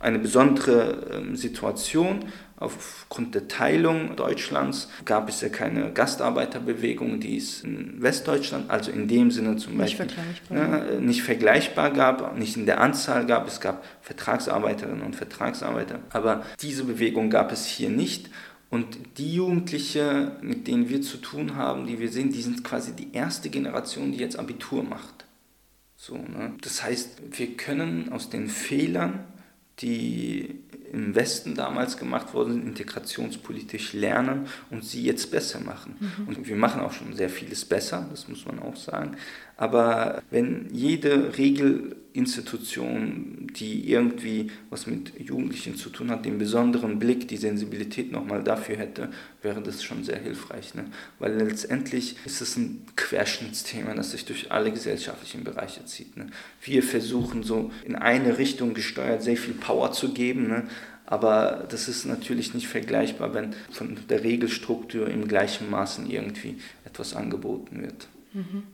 [0.00, 2.24] einer besonderen ähm, Situation,
[2.64, 9.06] Aufgrund der Teilung Deutschlands gab es ja keine Gastarbeiterbewegung, die es in Westdeutschland, also in
[9.06, 10.68] dem Sinne zum nicht Beispiel vergleichbar.
[10.68, 13.46] Ne, nicht vergleichbar gab, nicht in der Anzahl gab.
[13.46, 18.30] Es gab Vertragsarbeiterinnen und Vertragsarbeiter, aber diese Bewegung gab es hier nicht.
[18.70, 22.92] Und die Jugendliche, mit denen wir zu tun haben, die wir sehen, die sind quasi
[22.92, 25.26] die erste Generation, die jetzt Abitur macht.
[25.96, 26.54] So, ne?
[26.60, 29.20] Das heißt, wir können aus den Fehlern
[29.80, 30.60] die
[30.92, 35.96] im Westen damals gemacht worden sind, integrationspolitisch lernen und sie jetzt besser machen.
[35.98, 36.28] Mhm.
[36.28, 39.16] Und wir machen auch schon sehr vieles besser, das muss man auch sagen.
[39.56, 41.36] Aber wenn jede
[42.14, 48.44] Regelinstitution, die irgendwie was mit Jugendlichen zu tun hat, den besonderen Blick, die Sensibilität nochmal
[48.44, 49.10] dafür hätte,
[49.42, 50.74] wäre das schon sehr hilfreich.
[50.74, 50.84] Ne?
[51.18, 56.16] Weil letztendlich ist es ein Querschnittsthema, das sich durch alle gesellschaftlichen Bereiche zieht.
[56.16, 56.28] Ne?
[56.62, 60.68] Wir versuchen so in eine Richtung gesteuert sehr viel Power zu geben, ne?
[61.06, 67.14] aber das ist natürlich nicht vergleichbar, wenn von der Regelstruktur im gleichen Maßen irgendwie etwas
[67.14, 68.08] angeboten wird.
[68.32, 68.73] Mhm.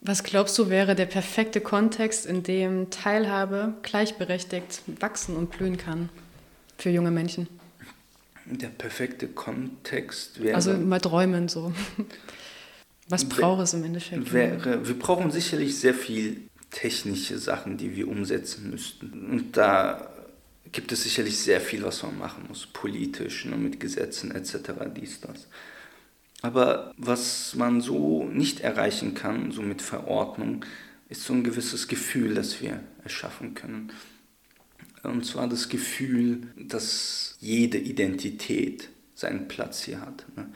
[0.00, 6.08] Was glaubst du wäre der perfekte Kontext, in dem Teilhabe gleichberechtigt wachsen und blühen kann
[6.76, 7.48] für junge Menschen?
[8.46, 10.54] Der perfekte Kontext wäre.
[10.54, 11.72] Also mal träumen so.
[13.08, 14.32] Was braucht es im Endeffekt?
[14.32, 19.30] Wäre, wir brauchen sicherlich sehr viel technische Sachen, die wir umsetzen müssten.
[19.30, 20.10] Und da
[20.72, 25.20] gibt es sicherlich sehr viel, was man machen muss, politisch, ne, mit Gesetzen etc., dies,
[25.20, 25.46] das.
[26.42, 30.64] Aber was man so nicht erreichen kann, so mit Verordnung,
[31.08, 33.92] ist so ein gewisses Gefühl, das wir erschaffen können.
[35.02, 40.26] Und zwar das Gefühl, dass jede Identität seinen Platz hier hat.
[40.36, 40.48] Ne?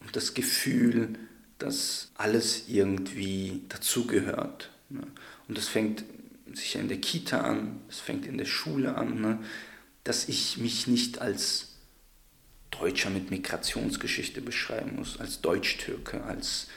[0.00, 1.14] Und das Gefühl,
[1.58, 4.70] dass alles irgendwie dazugehört.
[4.88, 5.02] Ne?
[5.48, 6.04] Und das fängt
[6.52, 9.38] sicher in der Kita an, es fängt in der Schule an, ne?
[10.04, 11.71] dass ich mich nicht als
[12.80, 16.68] Deutscher mit Migrationsgeschichte beschreiben muss, als Deutsch-Türke, als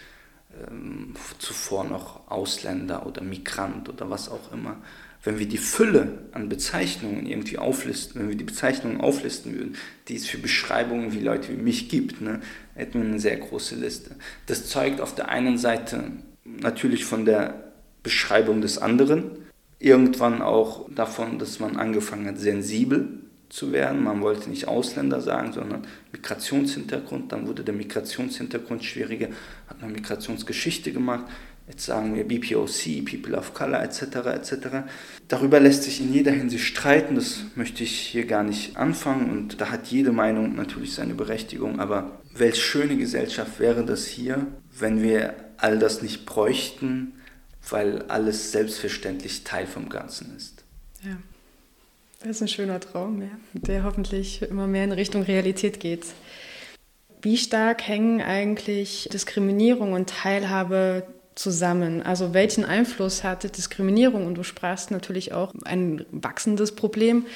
[0.67, 4.77] ähm, zuvor noch Ausländer oder Migrant oder was auch immer.
[5.23, 9.75] Wenn wir die Fülle an Bezeichnungen irgendwie auflisten, wenn wir die Bezeichnungen auflisten würden,
[10.07, 12.41] die es für Beschreibungen wie Leute wie mich gibt, ne,
[12.75, 14.15] hätten wir eine sehr große Liste.
[14.45, 16.11] Das zeugt auf der einen Seite
[16.43, 19.31] natürlich von der Beschreibung des anderen,
[19.79, 24.03] irgendwann auch davon, dass man angefangen hat, sensibel zu werden.
[24.03, 27.31] Man wollte nicht Ausländer sagen, sondern Migrationshintergrund.
[27.31, 29.29] Dann wurde der Migrationshintergrund schwieriger,
[29.67, 31.25] hat man Migrationsgeschichte gemacht.
[31.67, 34.01] Jetzt sagen wir BPOC, People of Color etc.
[34.27, 34.53] etc.
[35.27, 39.59] Darüber lässt sich in jeder Hinsicht streiten, das möchte ich hier gar nicht anfangen und
[39.59, 44.45] da hat jede Meinung natürlich seine Berechtigung, aber welch schöne Gesellschaft wäre das hier,
[44.77, 47.13] wenn wir all das nicht bräuchten,
[47.67, 50.63] weil alles selbstverständlich Teil vom Ganzen ist.
[51.01, 51.17] Ja.
[52.25, 56.07] Das ist ein schöner Traum, ja, der hoffentlich immer mehr in Richtung Realität geht.
[57.21, 62.01] Wie stark hängen eigentlich Diskriminierung und Teilhabe zusammen?
[62.01, 64.25] Also welchen Einfluss hatte Diskriminierung?
[64.25, 67.27] Und du sprachst natürlich auch ein wachsendes Problem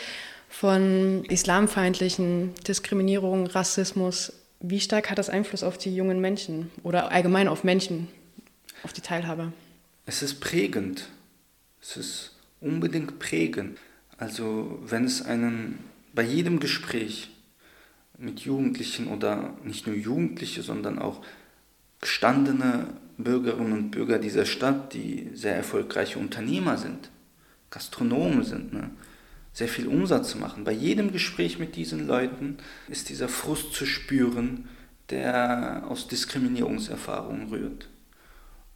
[0.50, 4.34] von islamfeindlichen Diskriminierung, Rassismus.
[4.60, 8.08] Wie stark hat das Einfluss auf die jungen Menschen oder allgemein auf Menschen,
[8.82, 9.54] auf die Teilhabe?
[10.08, 11.10] Es ist prägend.
[11.80, 13.78] Es ist unbedingt prägend.
[14.20, 15.80] Also wenn es einen
[16.14, 17.30] bei jedem Gespräch
[18.18, 21.24] mit Jugendlichen oder nicht nur Jugendliche, sondern auch
[22.02, 27.10] gestandene Bürgerinnen und Bürger dieser Stadt, die sehr erfolgreiche Unternehmer sind,
[27.70, 28.90] Gastronomen sind, ne,
[29.54, 30.66] sehr viel Umsatz machen.
[30.66, 32.58] Bei jedem Gespräch mit diesen Leuten
[32.90, 34.68] ist dieser Frust zu spüren,
[35.10, 37.88] der aus Diskriminierungserfahrungen rührt.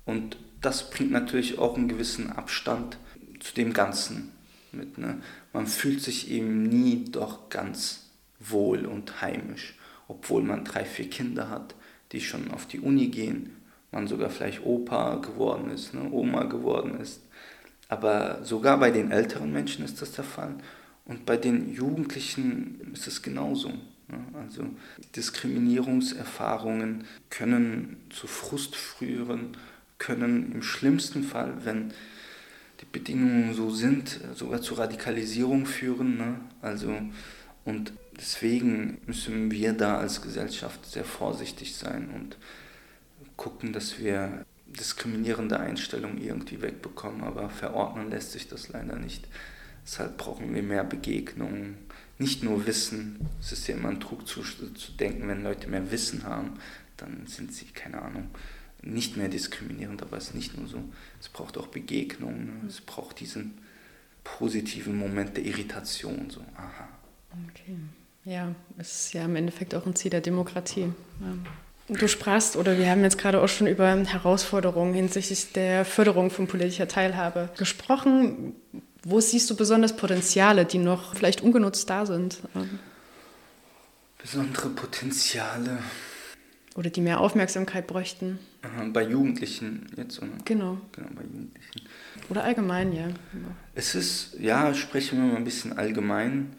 [0.05, 2.97] Und das bringt natürlich auch einen gewissen Abstand
[3.39, 4.32] zu dem Ganzen
[4.73, 4.97] mit.
[4.97, 5.21] Ne?
[5.51, 8.09] Man fühlt sich eben nie doch ganz
[8.39, 9.75] wohl und heimisch,
[10.07, 11.75] obwohl man drei, vier Kinder hat,
[12.11, 13.55] die schon auf die Uni gehen,
[13.91, 16.09] man sogar vielleicht Opa geworden ist, ne?
[16.11, 17.21] Oma geworden ist.
[17.89, 20.55] Aber sogar bei den älteren Menschen ist das der Fall.
[21.05, 23.69] Und bei den Jugendlichen ist es genauso.
[24.07, 24.23] Ne?
[24.33, 24.65] Also
[25.15, 29.57] Diskriminierungserfahrungen können zu Frust führen,
[29.99, 31.93] können im schlimmsten Fall, wenn
[32.93, 36.15] Bedingungen so sind, sogar zu Radikalisierung führen.
[36.15, 36.39] Ne?
[36.61, 36.95] Also,
[37.65, 42.37] und deswegen müssen wir da als Gesellschaft sehr vorsichtig sein und
[43.35, 49.27] gucken, dass wir diskriminierende Einstellungen irgendwie wegbekommen, aber verordnen lässt sich das leider nicht.
[49.85, 51.77] Deshalb brauchen wir mehr Begegnungen,
[52.19, 53.27] nicht nur Wissen.
[53.41, 56.53] Es ist ja immer ein Trug zu, zu denken, wenn Leute mehr Wissen haben,
[56.97, 58.29] dann sind sie, keine Ahnung,
[58.83, 60.83] nicht mehr diskriminierend, aber es ist nicht nur so.
[61.19, 62.67] Es braucht auch Begegnungen, ne?
[62.67, 63.57] es braucht diesen
[64.23, 66.29] positiven Moment der Irritation.
[66.29, 66.87] So, aha.
[67.49, 67.75] Okay.
[68.25, 70.91] Ja, es ist ja im Endeffekt auch ein Ziel der Demokratie.
[71.19, 71.95] Ja.
[71.97, 76.47] Du sprachst, oder wir haben jetzt gerade auch schon über Herausforderungen hinsichtlich der Förderung von
[76.47, 78.55] politischer Teilhabe gesprochen.
[79.03, 82.39] Wo siehst du besonders Potenziale, die noch vielleicht ungenutzt da sind?
[84.17, 85.79] Besondere Potenziale.
[86.75, 88.39] Oder die mehr Aufmerksamkeit bräuchten.
[88.91, 90.31] Bei Jugendlichen jetzt, oder?
[90.45, 90.77] Genau.
[90.91, 91.81] Genau, bei Jugendlichen.
[92.29, 93.07] Oder allgemein, ja.
[93.75, 96.53] Es ist, ja, sprechen wir mal ein bisschen allgemein.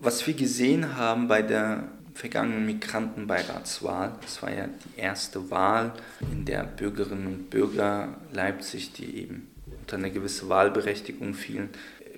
[0.00, 5.92] Was wir gesehen haben bei der vergangenen Migrantenbeiratswahl, das war ja die erste Wahl,
[6.32, 9.48] in der Bürgerinnen und Bürger Leipzig, die eben
[9.80, 11.68] unter eine gewisse Wahlberechtigung fielen,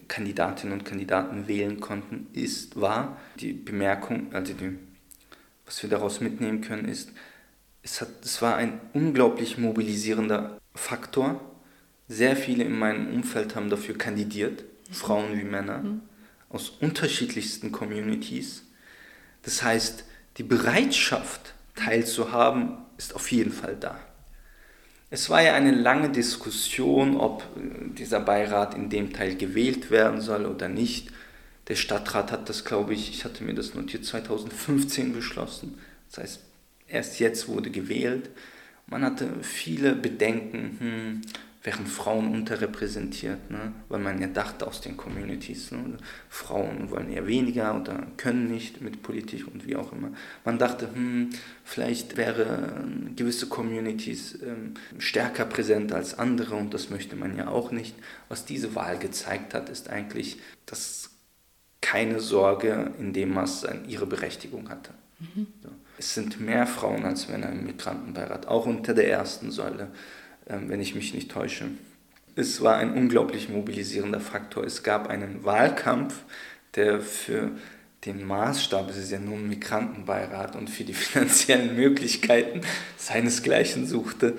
[0.06, 4.78] Kandidatinnen und Kandidaten wählen konnten, ist, war die Bemerkung, also die,
[5.66, 7.12] was wir daraus mitnehmen können, ist,
[7.90, 11.40] es, hat, es war ein unglaublich mobilisierender Faktor.
[12.06, 14.94] Sehr viele in meinem Umfeld haben dafür kandidiert, mhm.
[14.94, 16.02] Frauen wie Männer, mhm.
[16.50, 18.64] aus unterschiedlichsten Communities.
[19.42, 20.04] Das heißt,
[20.36, 23.98] die Bereitschaft teilzuhaben ist auf jeden Fall da.
[25.10, 30.20] Es war ja eine lange Diskussion, ob äh, dieser Beirat in dem Teil gewählt werden
[30.20, 31.10] soll oder nicht.
[31.68, 35.78] Der Stadtrat hat das, glaube ich, ich hatte mir das notiert, 2015 beschlossen.
[36.10, 36.47] Das heißt,
[36.88, 38.30] erst jetzt wurde gewählt.
[38.86, 41.22] Man hatte viele Bedenken, hm,
[41.62, 43.72] wären Frauen unterrepräsentiert, ne?
[43.88, 45.98] weil man ja dachte aus den Communities, ne?
[46.30, 50.12] Frauen wollen eher weniger oder können nicht mit Politik und wie auch immer.
[50.44, 51.30] Man dachte, hm,
[51.64, 57.72] vielleicht wären gewisse Communities ähm, stärker präsent als andere und das möchte man ja auch
[57.72, 57.94] nicht.
[58.28, 61.10] Was diese Wahl gezeigt hat, ist eigentlich, dass
[61.80, 64.94] keine Sorge in dem Maß ihre Berechtigung hatte.
[65.18, 65.46] Mhm.
[65.62, 65.70] So.
[65.98, 69.88] Es sind mehr Frauen als Männer im Migrantenbeirat, auch unter der ersten Säule.
[70.48, 71.66] Ähm, wenn ich mich nicht täusche.
[72.34, 74.64] Es war ein unglaublich mobilisierender Faktor.
[74.64, 76.14] Es gab einen Wahlkampf,
[76.74, 77.50] der für
[78.06, 82.62] den Maßstab, es ist ja nur ein Migrantenbeirat und für die finanziellen Möglichkeiten
[82.96, 84.36] seinesgleichen suchte.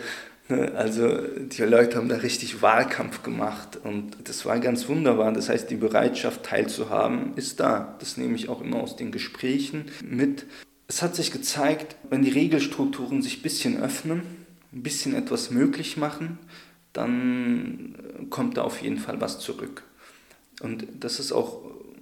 [0.48, 5.32] Ne, also die Leute haben da richtig Wahlkampf gemacht und das war ganz wunderbar.
[5.32, 7.96] Das heißt, die Bereitschaft teilzuhaben ist da.
[8.00, 10.46] Das nehme ich auch immer aus den Gesprächen mit.
[10.90, 14.24] Es hat sich gezeigt, wenn die Regelstrukturen sich ein bisschen öffnen,
[14.74, 16.40] ein bisschen etwas möglich machen,
[16.94, 19.84] dann kommt da auf jeden Fall was zurück.
[20.62, 21.62] Und das ist auch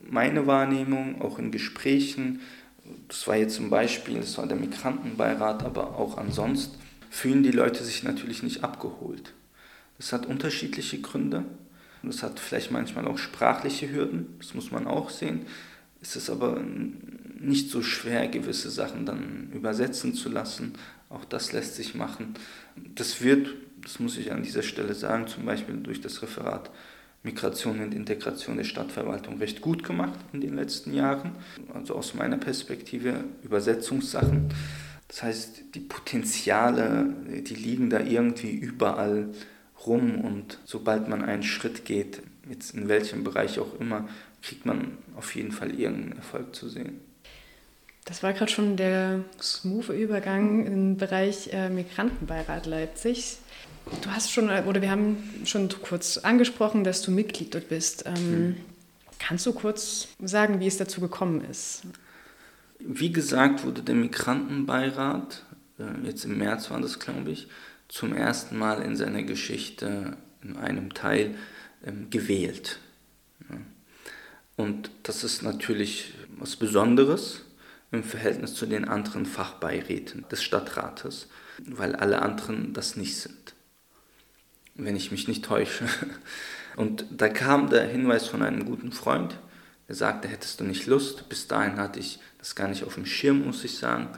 [0.10, 2.40] meine Wahrnehmung, auch in Gesprächen.
[3.10, 6.78] Das war jetzt zum Beispiel, das war der Migrantenbeirat, aber auch ansonsten
[7.10, 9.34] fühlen die Leute sich natürlich nicht abgeholt.
[9.98, 11.44] Das hat unterschiedliche Gründe.
[12.04, 15.46] Das hat vielleicht manchmal auch sprachliche Hürden, das muss man auch sehen.
[16.02, 16.62] Es ist aber
[17.40, 20.74] nicht so schwer, gewisse Sachen dann übersetzen zu lassen,
[21.10, 22.34] auch das lässt sich machen.
[22.96, 23.50] Das wird,
[23.82, 26.70] das muss ich an dieser Stelle sagen, zum Beispiel durch das Referat
[27.24, 31.32] Migration und Integration der Stadtverwaltung recht gut gemacht in den letzten Jahren.
[31.74, 34.50] Also aus meiner Perspektive Übersetzungssachen.
[35.08, 39.30] Das heißt, die Potenziale, die liegen da irgendwie überall
[39.86, 44.08] rum und sobald man einen Schritt geht, jetzt in welchem Bereich auch immer,
[44.42, 47.00] kriegt man auf jeden Fall irgendeinen Erfolg zu sehen.
[48.08, 53.38] Das war gerade schon der smooth Übergang im Bereich äh, Migrantenbeirat Leipzig.
[54.02, 58.06] Du hast schon, oder wir haben schon kurz angesprochen, dass du Mitglied dort bist.
[58.06, 58.56] Ähm, hm.
[59.20, 61.84] Kannst du kurz sagen, wie es dazu gekommen ist?
[62.80, 65.44] Wie gesagt, wurde der Migrantenbeirat,
[65.78, 67.50] äh, jetzt im März war das, glaube ich,
[67.90, 71.36] zum ersten Mal in seiner Geschichte in einem Teil
[71.86, 72.80] ähm, gewählt.
[74.56, 77.42] Und das ist natürlich was Besonderes
[77.92, 81.28] im Verhältnis zu den anderen Fachbeiräten des Stadtrates,
[81.66, 83.54] weil alle anderen das nicht sind,
[84.76, 85.86] wenn ich mich nicht täusche.
[86.76, 89.40] Und da kam der Hinweis von einem guten Freund,
[89.88, 91.30] der sagte, hättest du nicht Lust?
[91.30, 94.10] Bis dahin hatte ich das gar nicht auf dem Schirm, muss ich sagen.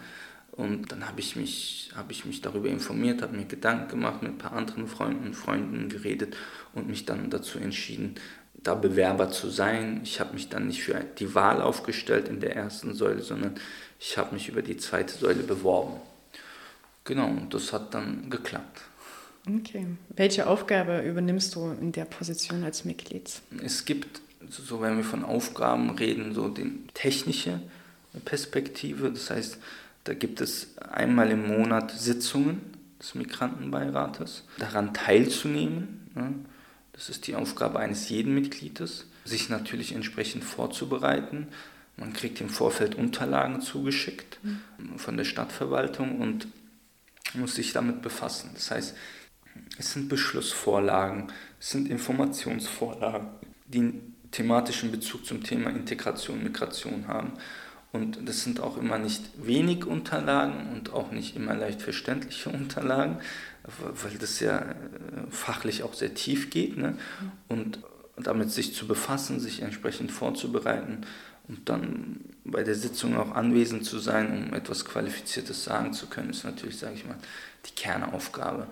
[0.51, 4.32] Und dann habe ich, mich, hab ich mich darüber informiert, habe mir Gedanken gemacht, mit
[4.34, 6.36] ein paar anderen Freunden und Freunden geredet
[6.73, 8.15] und mich dann dazu entschieden,
[8.63, 10.02] da Bewerber zu sein.
[10.04, 13.56] Ich habe mich dann nicht für die Wahl aufgestellt in der ersten Säule, sondern
[14.00, 15.93] ich habe mich über die zweite Säule beworben.
[17.04, 18.82] Genau, und das hat dann geklappt.
[19.48, 19.88] Okay.
[20.10, 23.41] Welche Aufgabe übernimmst du in der Position als Mitglied?
[23.63, 27.60] Es gibt, so wenn wir von Aufgaben reden, so die technische
[28.26, 29.12] Perspektive.
[29.12, 29.58] Das heißt,
[30.04, 32.62] da gibt es einmal im Monat Sitzungen
[33.00, 36.10] des Migrantenbeirates, daran teilzunehmen.
[36.15, 36.34] Ne?
[36.99, 41.47] Das ist die Aufgabe eines jeden Mitgliedes, sich natürlich entsprechend vorzubereiten.
[41.95, 44.99] Man kriegt im Vorfeld Unterlagen zugeschickt mhm.
[44.99, 46.49] von der Stadtverwaltung und
[47.35, 48.49] muss sich damit befassen.
[48.53, 48.97] Das heißt,
[49.77, 53.29] es sind Beschlussvorlagen, es sind Informationsvorlagen,
[53.67, 57.31] die einen thematischen Bezug zum Thema Integration, Migration haben.
[57.91, 63.17] Und das sind auch immer nicht wenig Unterlagen und auch nicht immer leicht verständliche Unterlagen,
[63.63, 64.75] weil das ja äh,
[65.32, 66.78] fachlich auch sehr tief geht.
[66.78, 66.95] Ne?
[67.47, 67.80] Und
[68.15, 71.05] damit sich zu befassen, sich entsprechend vorzubereiten
[71.47, 76.30] Und dann bei der Sitzung auch anwesend zu sein, um etwas Qualifiziertes sagen zu können,
[76.30, 77.18] ist natürlich, sage ich mal,
[77.66, 78.68] die Kernaufgabe.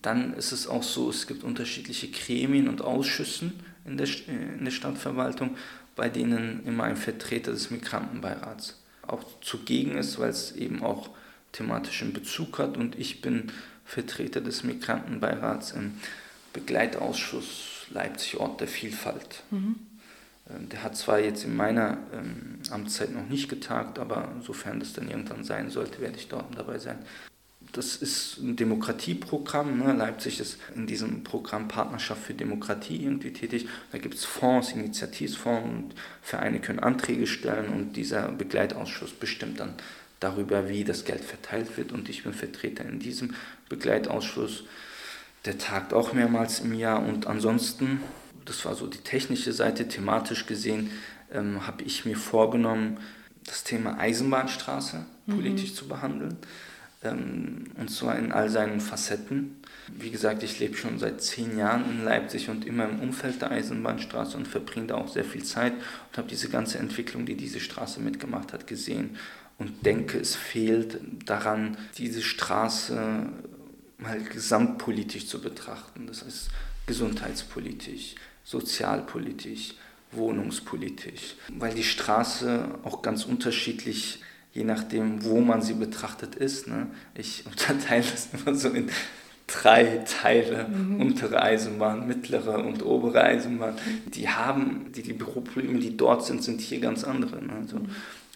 [0.00, 3.52] Dann ist es auch so, es gibt unterschiedliche Gremien und Ausschüssen
[3.84, 5.56] in der, in der Stadtverwaltung,
[5.96, 11.10] bei denen immer ein Vertreter des Migrantenbeirats auch zugegen ist, weil es eben auch
[11.52, 12.76] thematischen Bezug hat.
[12.76, 13.52] Und ich bin
[13.84, 15.94] Vertreter des Migrantenbeirats im
[16.52, 19.42] Begleitausschuss Leipzig Ort der Vielfalt.
[19.50, 19.76] Mhm.
[20.50, 24.92] Ähm, der hat zwar jetzt in meiner ähm, Amtszeit noch nicht getagt, aber sofern das
[24.92, 26.98] dann irgendwann sein sollte, werde ich dort dabei sein.
[27.74, 29.78] Das ist ein Demokratieprogramm.
[29.78, 29.92] Ne?
[29.92, 33.66] Leipzig ist in diesem Programm Partnerschaft für Demokratie irgendwie tätig.
[33.92, 39.74] Da gibt es Fonds, Initiativfonds und Vereine können Anträge stellen und dieser Begleitausschuss bestimmt dann
[40.20, 41.92] darüber, wie das Geld verteilt wird.
[41.92, 43.34] Und ich bin Vertreter in diesem
[43.68, 44.64] Begleitausschuss.
[45.44, 48.00] Der tagt auch mehrmals im Jahr und ansonsten
[48.44, 50.90] das war so die technische Seite, thematisch gesehen,
[51.32, 52.98] ähm, habe ich mir vorgenommen,
[53.44, 55.34] das Thema Eisenbahnstraße mhm.
[55.34, 56.36] politisch zu behandeln.
[57.04, 59.56] Ähm, und zwar in all seinen Facetten.
[59.88, 63.50] Wie gesagt, ich lebe schon seit zehn Jahren in Leipzig und immer im Umfeld der
[63.50, 67.60] Eisenbahnstraße und verbringe da auch sehr viel Zeit und habe diese ganze Entwicklung, die diese
[67.60, 69.16] Straße mitgemacht hat, gesehen
[69.58, 73.28] und denke, es fehlt daran, diese Straße
[73.98, 76.06] mal gesamtpolitisch zu betrachten.
[76.06, 76.48] Das heißt,
[76.86, 79.74] gesundheitspolitisch, sozialpolitisch,
[80.12, 84.20] wohnungspolitisch, weil die Straße auch ganz unterschiedlich,
[84.54, 86.68] je nachdem, wo man sie betrachtet ist.
[86.68, 86.86] Ne?
[87.14, 88.88] Ich unterteile das immer so in
[89.46, 91.00] drei Teile, mhm.
[91.00, 93.74] untere Eisenbahn, mittlere und obere Eisenbahn.
[94.06, 97.44] Die haben, die, die Büroprobleme, die dort sind, sind hier ganz andere.
[97.44, 97.52] Ne?
[97.60, 97.80] Also.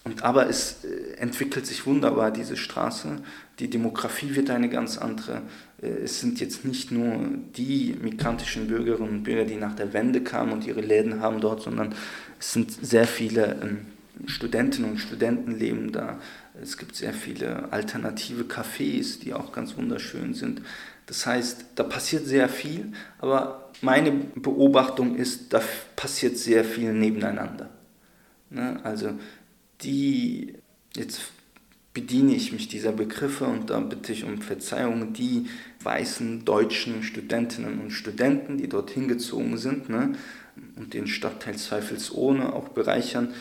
[0.04, 3.16] Und, aber es äh, entwickelt sich wunderbar, diese Straße.
[3.58, 5.42] Die Demografie wird eine ganz andere.
[5.80, 7.16] Äh, es sind jetzt nicht nur
[7.56, 11.62] die migrantischen Bürgerinnen und Bürger, die nach der Wende kamen und ihre Läden haben dort,
[11.62, 11.94] sondern
[12.38, 13.78] es sind sehr viele ähm,
[14.26, 16.20] Studentinnen und Studenten leben da.
[16.60, 20.62] Es gibt sehr viele alternative Cafés, die auch ganz wunderschön sind.
[21.06, 25.62] Das heißt, da passiert sehr viel, aber meine Beobachtung ist, da
[25.96, 27.70] passiert sehr viel nebeneinander.
[28.50, 28.80] Ne?
[28.84, 29.12] Also
[29.80, 30.54] die,
[30.94, 31.20] jetzt
[31.94, 35.46] bediene ich mich dieser Begriffe und da bitte ich um Verzeihung, die
[35.82, 40.12] weißen deutschen Studentinnen und Studenten, die dorthin gezogen sind ne,
[40.76, 43.32] und den Stadtteil zweifelsohne auch bereichern,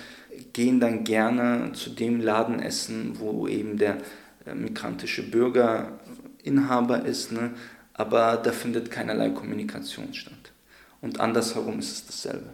[0.58, 4.00] gehen dann gerne zu dem Laden essen, wo eben der
[4.48, 6.00] äh, migrantische Bürger
[6.42, 7.52] Inhaber ist, ne,
[7.94, 10.52] aber da findet keinerlei Kommunikation statt.
[11.00, 12.50] Und andersherum ist es dasselbe.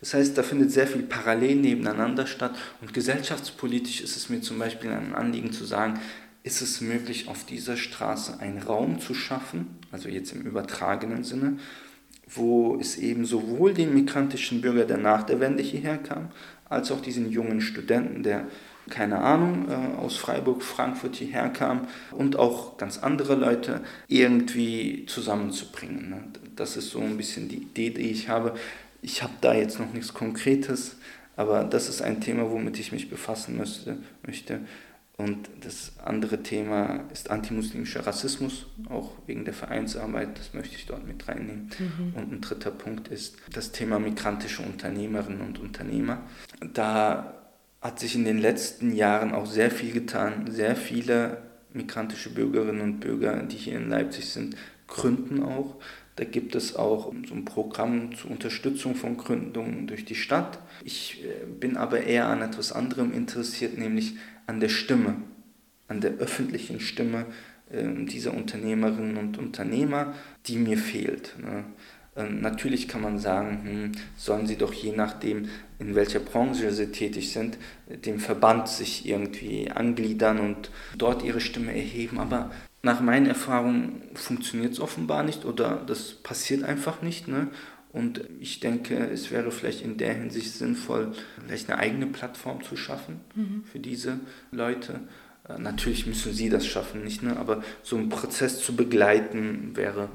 [0.00, 4.58] Das heißt, da findet sehr viel parallel nebeneinander statt und gesellschaftspolitisch ist es mir zum
[4.58, 5.98] Beispiel ein Anliegen zu sagen,
[6.42, 11.56] ist es möglich, auf dieser Straße einen Raum zu schaffen, also jetzt im übertragenen Sinne,
[12.28, 16.28] wo es eben sowohl den migrantischen Bürger, der nach der Wende hierher kam,
[16.68, 18.46] als auch diesen jungen Studenten, der
[18.88, 26.10] keine Ahnung, äh, aus Freiburg, Frankfurt hierher kam und auch ganz andere Leute irgendwie zusammenzubringen.
[26.10, 26.24] Ne?
[26.54, 28.54] Das ist so ein bisschen die Idee, die ich habe.
[29.02, 30.96] Ich habe da jetzt noch nichts Konkretes,
[31.36, 34.60] aber das ist ein Thema, womit ich mich befassen müsste, möchte.
[35.18, 41.06] Und das andere Thema ist antimuslimischer Rassismus, auch wegen der Vereinsarbeit, das möchte ich dort
[41.06, 41.70] mit reinnehmen.
[41.78, 42.14] Mhm.
[42.14, 46.20] Und ein dritter Punkt ist das Thema migrantische Unternehmerinnen und Unternehmer.
[46.74, 47.34] Da
[47.80, 50.50] hat sich in den letzten Jahren auch sehr viel getan.
[50.50, 51.42] Sehr viele
[51.72, 54.56] migrantische Bürgerinnen und Bürger, die hier in Leipzig sind,
[54.86, 55.76] gründen auch.
[56.16, 60.58] Da gibt es auch so ein Programm zur Unterstützung von Gründungen durch die Stadt.
[60.82, 64.14] Ich äh, bin aber eher an etwas anderem interessiert, nämlich
[64.46, 65.16] an der Stimme,
[65.88, 67.26] an der öffentlichen Stimme
[67.70, 70.14] ähm, dieser Unternehmerinnen und Unternehmer,
[70.46, 71.34] die mir fehlt.
[71.40, 71.64] Ne?
[72.16, 76.86] Ähm, natürlich kann man sagen, hm, sollen sie doch je nachdem, in welcher Branche sie
[76.86, 82.18] tätig sind, dem Verband sich irgendwie angliedern und dort ihre Stimme erheben.
[82.18, 82.50] Aber
[82.82, 87.28] nach meinen Erfahrungen funktioniert es offenbar nicht oder das passiert einfach nicht.
[87.28, 87.48] Ne?
[87.96, 92.76] Und ich denke, es wäre vielleicht in der Hinsicht sinnvoll, vielleicht eine eigene Plattform zu
[92.76, 93.64] schaffen mhm.
[93.72, 94.20] für diese
[94.52, 95.00] Leute.
[95.48, 97.22] Äh, natürlich müssen sie das schaffen, nicht?
[97.22, 97.38] Ne?
[97.38, 100.10] Aber so einen Prozess zu begleiten wäre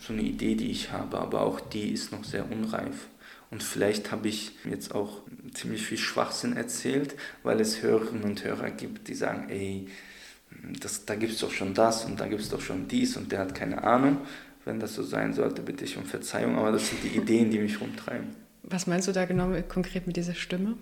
[0.00, 3.08] so eine Idee, die ich habe, aber auch die ist noch sehr unreif.
[3.50, 5.20] Und vielleicht habe ich jetzt auch
[5.52, 9.86] ziemlich viel Schwachsinn erzählt, weil es Hörerinnen und Hörer gibt, die sagen, ey,
[10.80, 13.32] das, da gibt es doch schon das und da gibt es doch schon dies und
[13.32, 14.18] der hat keine Ahnung.
[14.68, 17.58] Wenn das so sein sollte, bitte ich um Verzeihung, aber das sind die Ideen, die
[17.58, 18.28] mich rumtreiben.
[18.64, 20.76] Was meinst du da genau konkret mit dieser Stimme?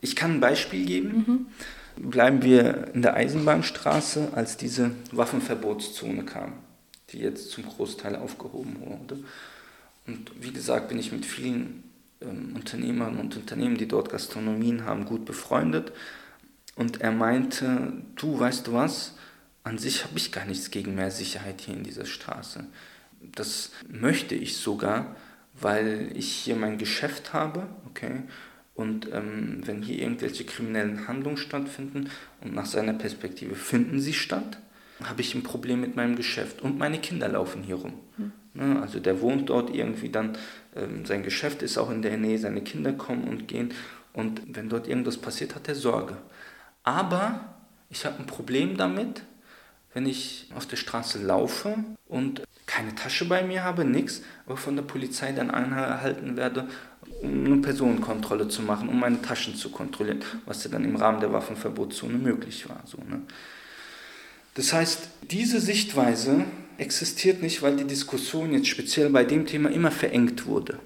[0.00, 1.46] Ich kann ein Beispiel geben.
[1.96, 2.10] Mhm.
[2.10, 6.54] Bleiben wir in der Eisenbahnstraße, als diese Waffenverbotszone kam,
[7.10, 9.22] die jetzt zum Großteil aufgehoben wurde.
[10.06, 11.84] Und wie gesagt, bin ich mit vielen
[12.22, 15.92] ähm, Unternehmerinnen und Unternehmen, die dort Gastronomien haben, gut befreundet.
[16.76, 19.16] Und er meinte, du weißt du was,
[19.64, 22.64] an sich habe ich gar nichts gegen mehr Sicherheit hier in dieser Straße.
[23.34, 25.16] Das möchte ich sogar,
[25.54, 28.22] weil ich hier mein Geschäft habe, okay,
[28.74, 32.08] und ähm, wenn hier irgendwelche kriminellen Handlungen stattfinden
[32.40, 34.58] und nach seiner Perspektive finden sie statt,
[35.04, 37.92] habe ich ein Problem mit meinem Geschäft und meine Kinder laufen hier rum.
[38.16, 38.78] Mhm.
[38.78, 40.36] Also der wohnt dort irgendwie dann,
[40.74, 43.72] ähm, sein Geschäft ist auch in der Nähe, seine Kinder kommen und gehen
[44.12, 46.16] und wenn dort irgendwas passiert, hat er Sorge.
[46.82, 47.54] Aber
[47.88, 49.22] ich habe ein Problem damit,
[49.94, 51.76] wenn ich auf der Straße laufe
[52.08, 56.68] und keine Tasche bei mir habe, nichts, aber von der Polizei dann angehalten werde,
[57.20, 61.20] um eine Personenkontrolle zu machen, um meine Taschen zu kontrollieren, was ja dann im Rahmen
[61.20, 62.82] der Waffenverbotszone möglich war.
[62.86, 63.22] So, ne?
[64.54, 66.44] Das heißt, diese Sichtweise
[66.78, 70.78] existiert nicht, weil die Diskussion jetzt speziell bei dem Thema immer verengt wurde.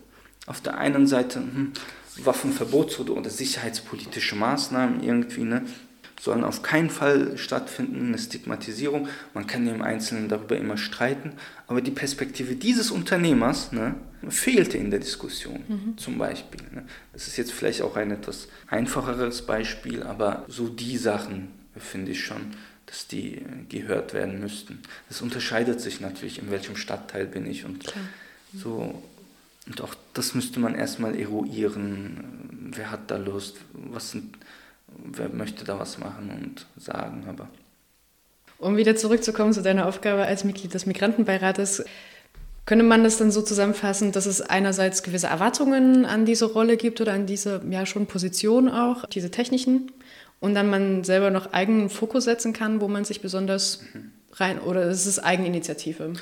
[0.46, 1.72] Auf der einen Seite hm,
[2.18, 5.62] Waffenverbotsverbot oder sicherheitspolitische Maßnahmen irgendwie, ne?
[6.20, 9.08] Sollen auf keinen Fall stattfinden, eine Stigmatisierung.
[9.34, 11.32] Man kann im Einzelnen darüber immer streiten,
[11.66, 13.94] aber die Perspektive dieses Unternehmers ne,
[14.28, 15.98] fehlte in der Diskussion, mhm.
[15.98, 16.62] zum Beispiel.
[16.72, 16.84] Ne.
[17.12, 22.24] Das ist jetzt vielleicht auch ein etwas einfacheres Beispiel, aber so die Sachen finde ich
[22.24, 22.52] schon,
[22.86, 24.80] dass die gehört werden müssten.
[25.08, 28.04] Das unterscheidet sich natürlich, in welchem Stadtteil bin ich und Klar.
[28.54, 29.02] so.
[29.66, 32.70] Und auch das müsste man erstmal eruieren.
[32.72, 33.56] Wer hat da Lust?
[33.72, 34.36] Was sind
[35.04, 37.48] wer möchte da was machen und sagen, aber.
[38.58, 41.84] Um wieder zurückzukommen zu deiner Aufgabe als Mitglied des Migrantenbeirates,
[42.64, 47.00] könnte man das dann so zusammenfassen, dass es einerseits gewisse Erwartungen an diese Rolle gibt
[47.00, 49.92] oder an diese ja schon Position auch, diese technischen,
[50.40, 54.12] und dann man selber noch eigenen Fokus setzen kann, wo man sich besonders mhm.
[54.32, 56.12] rein, oder ist es Eigeninitiative?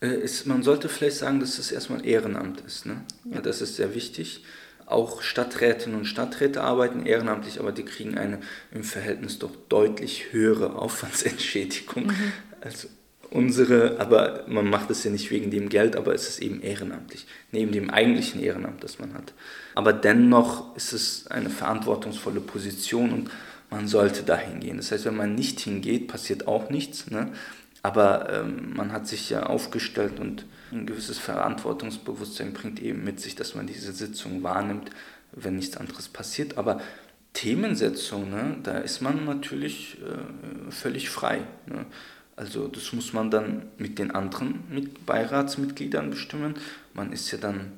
[0.00, 2.86] Äh, man sollte vielleicht sagen, dass es erstmal Ehrenamt ist.
[2.86, 3.02] Ne?
[3.24, 3.40] Ja.
[3.40, 4.44] Das ist sehr wichtig.
[4.90, 8.40] Auch Stadträtinnen und Stadträte arbeiten ehrenamtlich, aber die kriegen eine
[8.72, 12.32] im Verhältnis doch deutlich höhere Aufwandsentschädigung mhm.
[12.60, 12.88] als
[13.30, 14.00] unsere.
[14.00, 17.72] Aber man macht es ja nicht wegen dem Geld, aber es ist eben ehrenamtlich, neben
[17.72, 19.32] dem eigentlichen Ehrenamt, das man hat.
[19.74, 23.30] Aber dennoch ist es eine verantwortungsvolle Position und
[23.70, 24.76] man sollte dahin gehen.
[24.76, 27.10] Das heißt, wenn man nicht hingeht, passiert auch nichts.
[27.10, 27.32] Ne?
[27.82, 33.34] Aber ähm, man hat sich ja aufgestellt und ein gewisses Verantwortungsbewusstsein bringt eben mit sich,
[33.34, 34.90] dass man diese Sitzung wahrnimmt,
[35.32, 36.58] wenn nichts anderes passiert.
[36.58, 36.80] Aber
[37.32, 41.42] Themensetzung, ne, da ist man natürlich äh, völlig frei.
[41.66, 41.86] Ne?
[42.36, 46.54] Also das muss man dann mit den anderen mit Beiratsmitgliedern bestimmen.
[46.94, 47.72] Man ist ja dann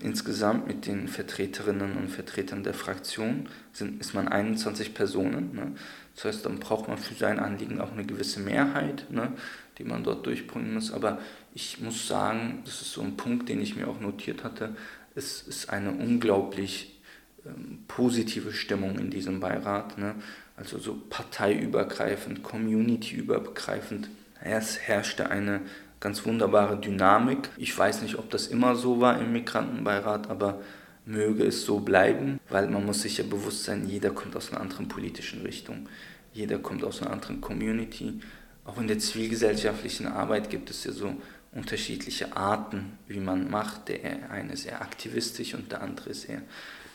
[0.00, 5.54] insgesamt mit den Vertreterinnen und Vertretern der Fraktion, sind, ist man 21 Personen.
[5.54, 5.72] Ne?
[6.14, 9.32] Das heißt, dann braucht man für sein Anliegen auch eine gewisse Mehrheit, ne,
[9.78, 10.92] die man dort durchbringen muss.
[10.92, 11.18] Aber
[11.54, 14.74] ich muss sagen, das ist so ein Punkt, den ich mir auch notiert hatte,
[15.14, 17.00] es ist eine unglaublich
[17.44, 19.98] ähm, positive Stimmung in diesem Beirat.
[19.98, 20.14] Ne?
[20.56, 24.08] Also so parteiübergreifend, communityübergreifend.
[24.42, 25.60] Es herrschte eine
[26.06, 27.48] ganz wunderbare Dynamik.
[27.56, 30.60] Ich weiß nicht, ob das immer so war im Migrantenbeirat, aber
[31.04, 34.60] möge es so bleiben, weil man muss sich ja bewusst sein, jeder kommt aus einer
[34.60, 35.88] anderen politischen Richtung,
[36.32, 38.20] jeder kommt aus einer anderen Community.
[38.64, 41.12] Auch in der zivilgesellschaftlichen Arbeit gibt es ja so
[41.50, 43.88] unterschiedliche Arten, wie man macht.
[43.88, 46.42] Der eine ist eher aktivistisch und der andere ist eher,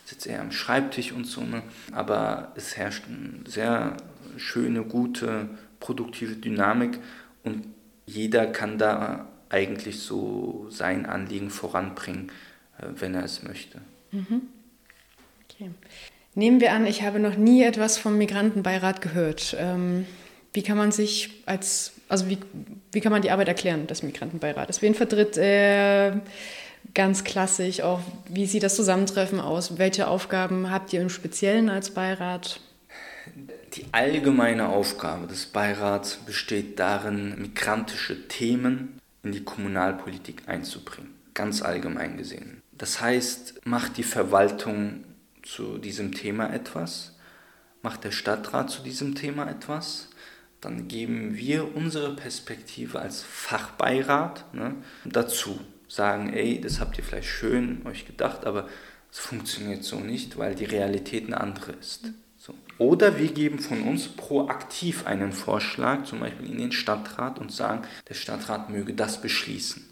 [0.05, 1.41] sitzt eher am Schreibtisch und so.
[1.41, 1.63] Ne?
[1.91, 3.97] Aber es herrscht eine sehr
[4.37, 5.49] schöne, gute,
[5.81, 6.97] produktive Dynamik
[7.43, 7.65] und
[8.05, 12.31] jeder kann da eigentlich so sein Anliegen voranbringen,
[12.79, 13.81] äh, wenn er es möchte.
[14.11, 14.43] Mhm.
[15.49, 15.71] Okay.
[16.33, 19.55] Nehmen wir an, ich habe noch nie etwas vom Migrantenbeirat gehört.
[19.59, 20.05] Ähm,
[20.53, 22.39] wie kann man sich als also wie,
[22.91, 24.81] wie kann man die Arbeit erklären des Migrantenbeirates?
[24.81, 26.19] Wen vertritt er?
[26.93, 29.77] Ganz klassisch auch, wie sieht das Zusammentreffen aus?
[29.77, 32.59] Welche Aufgaben habt ihr im Speziellen als Beirat?
[33.73, 42.17] Die allgemeine Aufgabe des Beirats besteht darin, migrantische Themen in die Kommunalpolitik einzubringen, ganz allgemein
[42.17, 42.61] gesehen.
[42.71, 45.03] Das heißt, macht die Verwaltung
[45.43, 47.15] zu diesem Thema etwas?
[47.81, 50.09] Macht der Stadtrat zu diesem Thema etwas?
[50.61, 55.59] dann geben wir unsere Perspektive als Fachbeirat ne, dazu.
[55.87, 58.69] Sagen, ey, das habt ihr vielleicht schön euch gedacht, aber
[59.11, 62.11] es funktioniert so nicht, weil die Realität eine andere ist.
[62.81, 67.83] Oder wir geben von uns proaktiv einen Vorschlag, zum Beispiel in den Stadtrat und sagen,
[68.09, 69.85] der Stadtrat möge das beschließen.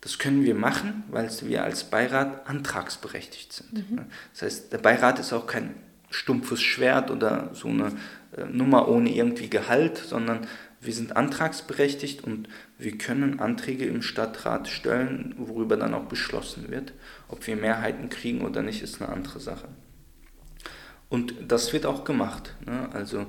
[0.00, 3.74] Das können wir machen, weil wir als Beirat antragsberechtigt sind.
[3.74, 4.06] Mhm.
[4.32, 5.74] Das heißt, der Beirat ist auch kein
[6.08, 7.92] stumpfes Schwert oder so eine
[8.34, 10.46] äh, Nummer ohne irgendwie Gehalt, sondern
[10.80, 16.94] wir sind antragsberechtigt und wir können Anträge im Stadtrat stellen, worüber dann auch beschlossen wird.
[17.28, 19.68] Ob wir Mehrheiten kriegen oder nicht, ist eine andere Sache.
[21.12, 22.54] Und das wird auch gemacht.
[22.64, 22.88] Ne?
[22.94, 23.24] Also äh,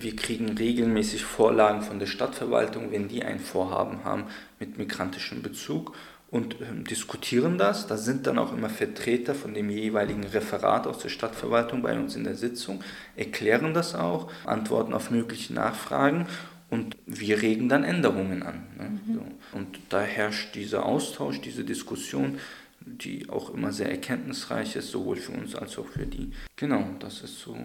[0.00, 4.24] wir kriegen regelmäßig Vorlagen von der Stadtverwaltung, wenn die ein Vorhaben haben
[4.58, 5.94] mit migrantischem Bezug
[6.32, 7.86] und äh, diskutieren das.
[7.86, 12.16] Da sind dann auch immer Vertreter von dem jeweiligen Referat aus der Stadtverwaltung bei uns
[12.16, 12.82] in der Sitzung,
[13.14, 16.26] erklären das auch, antworten auf mögliche Nachfragen
[16.70, 18.66] und wir regen dann Änderungen an.
[18.76, 18.98] Ne?
[19.06, 19.14] Mhm.
[19.14, 19.56] So.
[19.56, 22.38] Und da herrscht dieser Austausch, diese Diskussion,
[22.86, 26.32] die auch immer sehr erkenntnisreich ist, sowohl für uns als auch für die.
[26.56, 27.56] Genau, das ist so,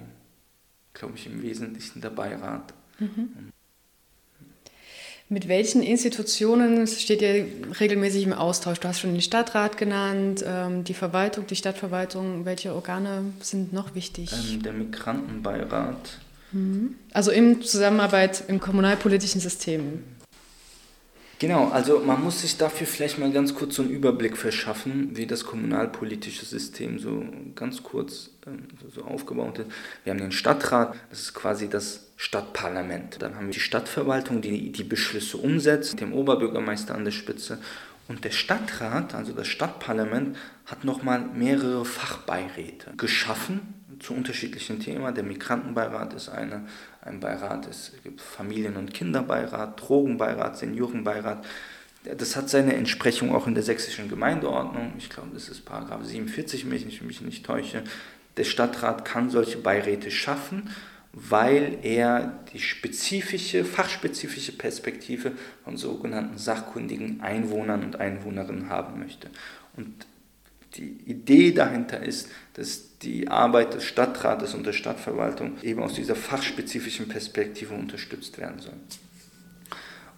[0.94, 2.74] glaube ich, im Wesentlichen der Beirat.
[3.00, 3.52] Mhm.
[5.30, 7.48] Mit welchen Institutionen steht ihr
[7.80, 8.80] regelmäßig im Austausch?
[8.80, 12.46] Du hast schon den Stadtrat genannt, ähm, die Verwaltung, die Stadtverwaltung.
[12.46, 14.32] Welche Organe sind noch wichtig?
[14.32, 16.20] Ähm, der Migrantenbeirat
[16.52, 16.96] Mhm.
[17.12, 20.04] Also in Zusammenarbeit im kommunalpolitischen System.
[21.40, 25.28] Genau, also man muss sich dafür vielleicht mal ganz kurz so einen Überblick verschaffen, wie
[25.28, 27.24] das kommunalpolitische System so
[27.54, 29.68] ganz kurz ähm, so aufgebaut ist.
[30.04, 33.22] Wir haben den Stadtrat, das ist quasi das Stadtparlament.
[33.22, 37.60] Dann haben wir die Stadtverwaltung, die die Beschlüsse umsetzt, dem Oberbürgermeister an der Spitze.
[38.08, 40.36] Und der Stadtrat, also das Stadtparlament,
[40.66, 45.14] hat nochmal mehrere Fachbeiräte geschaffen, zu unterschiedlichen Themen.
[45.14, 46.68] Der Migrantenbeirat ist eine,
[47.08, 51.46] ein Beirat, es gibt Familien- und Kinderbeirat, Drogenbeirat, Seniorenbeirat.
[52.18, 54.94] Das hat seine Entsprechung auch in der sächsischen Gemeindeordnung.
[54.98, 57.84] Ich glaube, das ist Paragraph 47, wenn ich mich nicht täusche.
[58.38, 60.70] Der Stadtrat kann solche Beiräte schaffen,
[61.12, 65.32] weil er die spezifische, fachspezifische Perspektive
[65.64, 69.30] von sogenannten sachkundigen Einwohnern und Einwohnerinnen haben möchte.
[69.76, 70.06] Und
[70.76, 76.16] die Idee dahinter ist, dass die Arbeit des Stadtrates und der Stadtverwaltung eben aus dieser
[76.16, 78.74] fachspezifischen Perspektive unterstützt werden soll.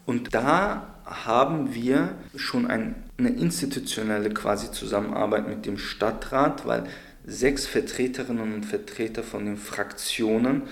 [0.05, 6.85] Und da haben wir schon ein, eine institutionelle quasi Zusammenarbeit mit dem Stadtrat, weil
[7.25, 10.63] sechs Vertreterinnen und Vertreter von den Fraktionen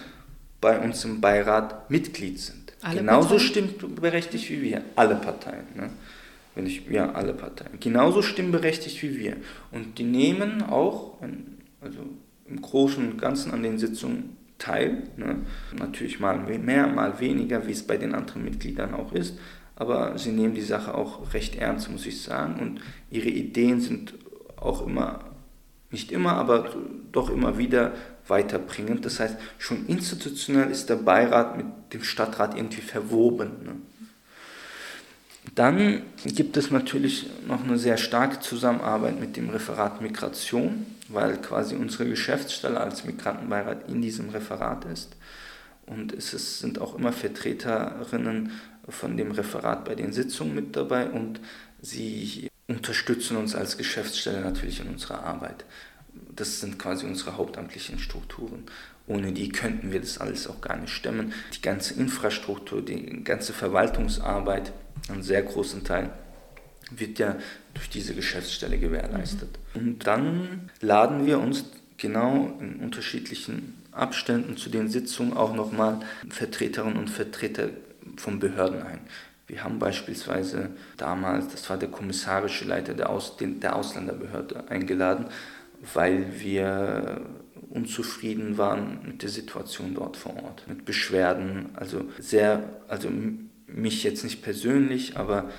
[0.60, 2.74] bei uns im Beirat Mitglied sind.
[2.82, 3.70] Alle Genauso Parteien?
[3.70, 5.66] stimmberechtigt wie wir, alle Parteien.
[5.76, 5.90] Ne?
[6.58, 9.38] Wenn ich, ja, alle Parteien, genauso stimmberechtigt wie wir.
[9.72, 11.22] Und die nehmen auch,
[11.80, 12.00] also
[12.50, 15.04] im Großen und Ganzen an den Sitzungen teil.
[15.18, 15.42] Ne?
[15.78, 19.38] Natürlich mal mehr, mal weniger, wie es bei den anderen Mitgliedern auch ist.
[19.76, 22.60] Aber sie nehmen die Sache auch recht ernst, muss ich sagen.
[22.60, 22.82] Und
[23.12, 24.16] ihre Ideen sind
[24.56, 25.20] auch immer,
[25.92, 26.74] nicht immer, aber
[27.12, 27.94] doch immer wieder
[28.28, 29.06] weiterbringend.
[29.06, 33.52] Das heißt, schon institutionell ist der Beirat mit dem Stadtrat irgendwie verwoben.
[33.64, 33.76] Ne?
[35.58, 41.76] Dann gibt es natürlich noch eine sehr starke Zusammenarbeit mit dem Referat Migration, weil quasi
[41.76, 45.16] unsere Geschäftsstelle als Migrantenbeirat in diesem Referat ist.
[45.88, 48.52] Und es ist, sind auch immer Vertreterinnen
[48.88, 51.40] von dem Referat bei den Sitzungen mit dabei und
[51.82, 55.66] sie unterstützen uns als Geschäftsstelle natürlich in unserer Arbeit.
[56.36, 58.66] Das sind quasi unsere hauptamtlichen Strukturen.
[59.08, 61.34] Ohne die könnten wir das alles auch gar nicht stemmen.
[61.56, 64.74] Die ganze Infrastruktur, die ganze Verwaltungsarbeit,
[65.10, 66.10] einen sehr großen Teil
[66.92, 67.38] wird ja
[67.74, 69.50] durch diese Geschäftsstelle gewährleistet.
[69.74, 69.80] Mhm.
[69.82, 71.66] Und dann laden wir uns
[71.98, 76.00] genau in unterschiedlichen Abständen zu den Sitzungen auch nochmal
[76.30, 77.70] Vertreterinnen und Vertreter
[78.18, 79.00] von Behörden ein.
[79.48, 85.28] Wir haben beispielsweise damals, das war der kommissarische Leiter der, Aus, der Ausländerbehörde eingeladen,
[85.94, 87.22] weil wir
[87.78, 93.10] unzufrieden waren mit der Situation dort vor Ort, mit Beschwerden, also sehr, also
[93.68, 95.50] mich jetzt nicht persönlich, aber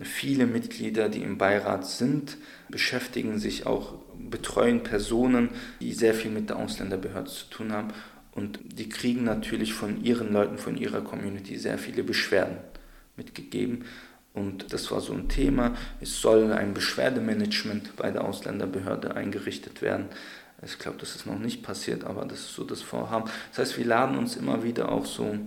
[0.00, 2.36] viele Mitglieder, die im Beirat sind,
[2.68, 5.50] beschäftigen sich auch, betreuen Personen,
[5.80, 7.88] die sehr viel mit der Ausländerbehörde zu tun haben.
[8.32, 12.56] Und die kriegen natürlich von ihren Leuten, von ihrer Community sehr viele Beschwerden
[13.16, 13.84] mitgegeben.
[14.32, 15.76] Und das war so ein Thema.
[16.00, 20.06] Es soll ein Beschwerdemanagement bei der Ausländerbehörde eingerichtet werden.
[20.62, 23.30] Ich glaube, das ist noch nicht passiert, aber das ist so das Vorhaben.
[23.50, 25.38] Das heißt, wir laden uns immer wieder auch so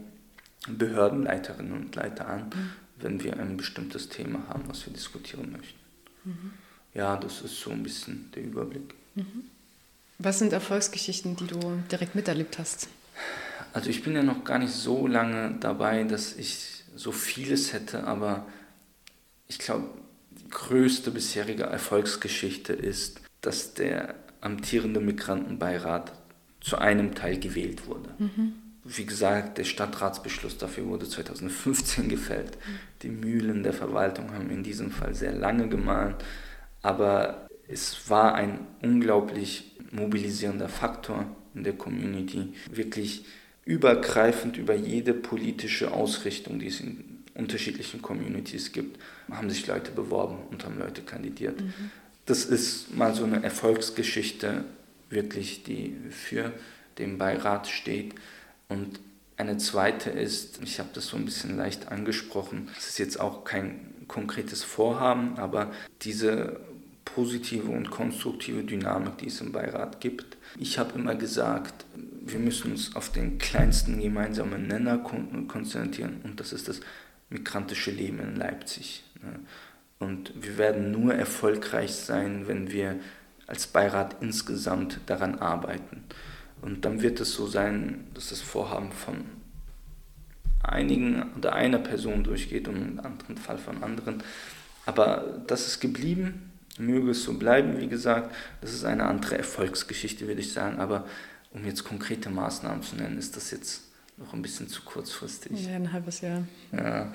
[0.67, 2.69] Behördenleiterinnen und Leiter an, mhm.
[2.97, 5.79] wenn wir ein bestimmtes Thema haben, was wir diskutieren möchten.
[6.23, 6.53] Mhm.
[6.93, 8.93] Ja, das ist so ein bisschen der Überblick.
[9.15, 9.45] Mhm.
[10.19, 11.59] Was sind Erfolgsgeschichten, die du
[11.91, 12.87] direkt miterlebt hast?
[13.73, 18.05] Also ich bin ja noch gar nicht so lange dabei, dass ich so vieles hätte,
[18.05, 18.45] aber
[19.47, 19.87] ich glaube,
[20.31, 24.15] die größte bisherige Erfolgsgeschichte ist, dass der
[24.47, 26.13] amtierende Migrantenbeirat
[26.61, 28.09] zu einem Teil gewählt wurde.
[28.17, 28.53] Mhm.
[28.83, 32.57] Wie gesagt, der Stadtratsbeschluss dafür wurde 2015 gefällt.
[33.01, 36.15] Die Mühlen der Verwaltung haben in diesem Fall sehr lange gemahlen,
[36.81, 43.25] aber es war ein unglaublich mobilisierender Faktor in der Community, wirklich
[43.65, 47.03] übergreifend über jede politische Ausrichtung, die es in
[47.35, 48.97] unterschiedlichen Communities gibt,
[49.29, 51.59] haben sich Leute beworben und haben Leute kandidiert.
[51.59, 51.91] Mhm.
[52.27, 54.65] Das ist mal so eine Erfolgsgeschichte,
[55.09, 56.51] wirklich, die für
[56.97, 58.15] den Beirat steht.
[58.67, 58.99] Und
[59.37, 63.45] eine zweite ist, ich habe das so ein bisschen leicht angesprochen, es ist jetzt auch
[63.45, 65.71] kein konkretes Vorhaben, aber
[66.01, 66.59] diese
[67.05, 70.37] positive und konstruktive Dynamik, die es im Beirat gibt.
[70.59, 76.51] Ich habe immer gesagt, wir müssen uns auf den kleinsten gemeinsamen Nenner konzentrieren und das
[76.51, 76.81] ist das
[77.29, 79.03] migrantische Leben in Leipzig.
[79.99, 82.99] Und wir werden nur erfolgreich sein, wenn wir
[83.47, 86.03] als Beirat insgesamt daran arbeiten.
[86.61, 89.25] Und dann wird es so sein, dass das Vorhaben von
[90.63, 94.23] einigen oder einer Person durchgeht und im anderen Fall von anderen.
[94.85, 98.35] Aber das ist geblieben, möge es so bleiben, wie gesagt.
[98.61, 100.79] Das ist eine andere Erfolgsgeschichte, würde ich sagen.
[100.79, 101.05] Aber
[101.51, 103.83] um jetzt konkrete Maßnahmen zu nennen, ist das jetzt
[104.17, 105.65] noch ein bisschen zu kurzfristig.
[105.65, 106.43] Ja, ein halbes Jahr.
[106.71, 107.11] Ja,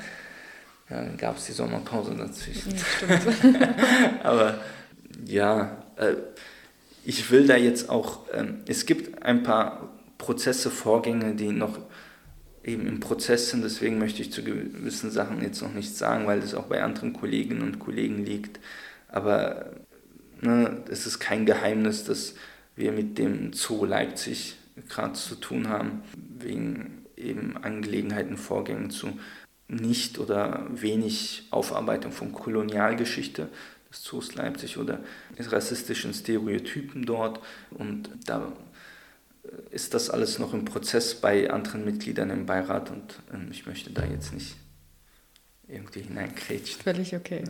[0.92, 2.74] ja dann gab es die Sommerpause dazwischen.
[2.74, 3.74] Ja.
[4.22, 4.60] Aber
[5.26, 6.14] ja, äh,
[7.04, 9.88] ich will da jetzt auch, ähm, es gibt ein paar
[10.18, 11.78] Prozesse, Vorgänge, die noch
[12.62, 13.64] eben im Prozess sind.
[13.64, 17.12] Deswegen möchte ich zu gewissen Sachen jetzt noch nichts sagen, weil das auch bei anderen
[17.12, 18.60] Kolleginnen und Kollegen liegt.
[19.08, 19.72] Aber
[20.40, 22.34] ne, es ist kein Geheimnis, dass
[22.76, 24.56] wir mit dem Zoo Leipzig
[24.88, 26.02] gerade zu tun haben,
[26.38, 29.18] wegen eben Angelegenheiten, Vorgängen zu
[29.68, 33.48] nicht oder wenig Aufarbeitung von Kolonialgeschichte
[33.90, 35.00] des Zoos Leipzig oder
[35.38, 37.40] rassistischen Stereotypen dort.
[37.70, 38.52] Und da
[39.70, 43.90] ist das alles noch im Prozess bei anderen Mitgliedern im Beirat und ähm, ich möchte
[43.90, 44.56] da jetzt nicht
[45.68, 46.80] irgendwie hineinkrätschen.
[46.82, 47.44] Völlig okay.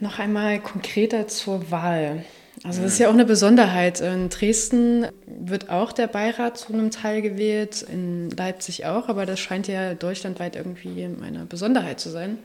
[0.00, 2.24] Noch einmal konkreter zur Wahl.
[2.64, 4.00] Also das ist ja auch eine Besonderheit.
[4.00, 9.38] In Dresden wird auch der Beirat zu einem Teil gewählt, in Leipzig auch, aber das
[9.38, 12.38] scheint ja deutschlandweit irgendwie eine Besonderheit zu sein,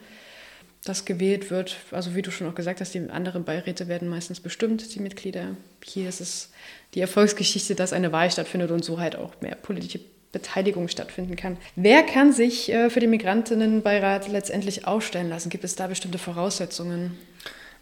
[0.83, 1.77] dass gewählt wird.
[1.91, 5.55] Also wie du schon auch gesagt hast, die anderen Beiräte werden meistens bestimmt, die Mitglieder.
[5.85, 6.49] Hier ist es
[6.95, 10.01] die Erfolgsgeschichte, dass eine Wahl stattfindet und so halt auch mehr politische
[10.33, 11.55] Beteiligung stattfinden kann.
[11.77, 15.49] Wer kann sich äh, für den Migrantinnenbeirat letztendlich aufstellen lassen?
[15.49, 17.17] Gibt es da bestimmte Voraussetzungen?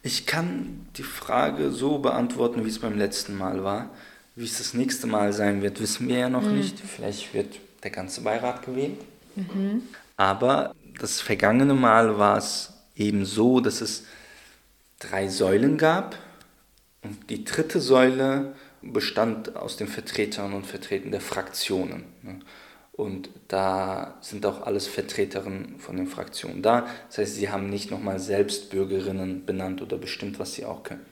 [0.08, 3.90] Ich kann die Frage so beantworten, wie es beim letzten Mal war.
[4.38, 6.60] Wie es das nächste Mal sein wird, wissen wir ja noch mhm.
[6.60, 6.80] nicht.
[6.80, 9.02] Vielleicht wird der ganze Beirat gewählt.
[9.36, 9.82] Mhm.
[10.16, 14.06] Aber das vergangene Mal war es eben so, dass es
[15.00, 16.18] drei Säulen gab.
[17.02, 22.06] Und die dritte Säule bestand aus den Vertretern und Vertretern der Fraktionen.
[22.98, 26.88] Und da sind auch alles Vertreterinnen von den Fraktionen da.
[27.08, 31.06] Das heißt, sie haben nicht nochmal selbst Bürgerinnen benannt oder bestimmt, was sie auch können.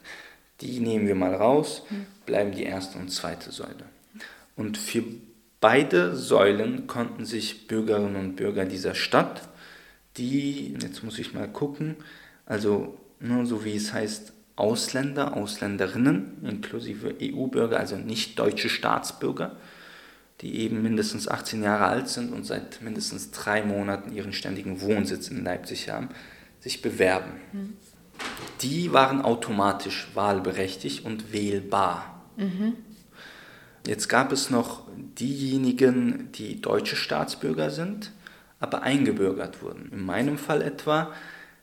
[0.62, 1.84] Die nehmen wir mal raus,
[2.26, 3.86] bleiben die erste und zweite Säule.
[4.56, 5.04] Und für
[5.62, 9.48] beide Säulen konnten sich Bürgerinnen und Bürger dieser Stadt,
[10.18, 11.98] die, jetzt muss ich mal gucken,
[12.48, 19.58] also nur so wie es heißt, Ausländer, Ausländerinnen, inklusive EU-Bürger, also nicht deutsche Staatsbürger,
[20.42, 25.30] die eben mindestens 18 Jahre alt sind und seit mindestens drei Monaten ihren ständigen Wohnsitz
[25.30, 26.10] in Leipzig haben,
[26.60, 27.32] sich bewerben.
[27.54, 27.74] Mhm.
[28.62, 32.24] Die waren automatisch wahlberechtigt und wählbar.
[32.38, 32.74] Mhm.
[33.86, 38.12] Jetzt gab es noch diejenigen, die deutsche Staatsbürger sind,
[38.60, 39.90] aber eingebürgert wurden.
[39.92, 41.12] In meinem Fall etwa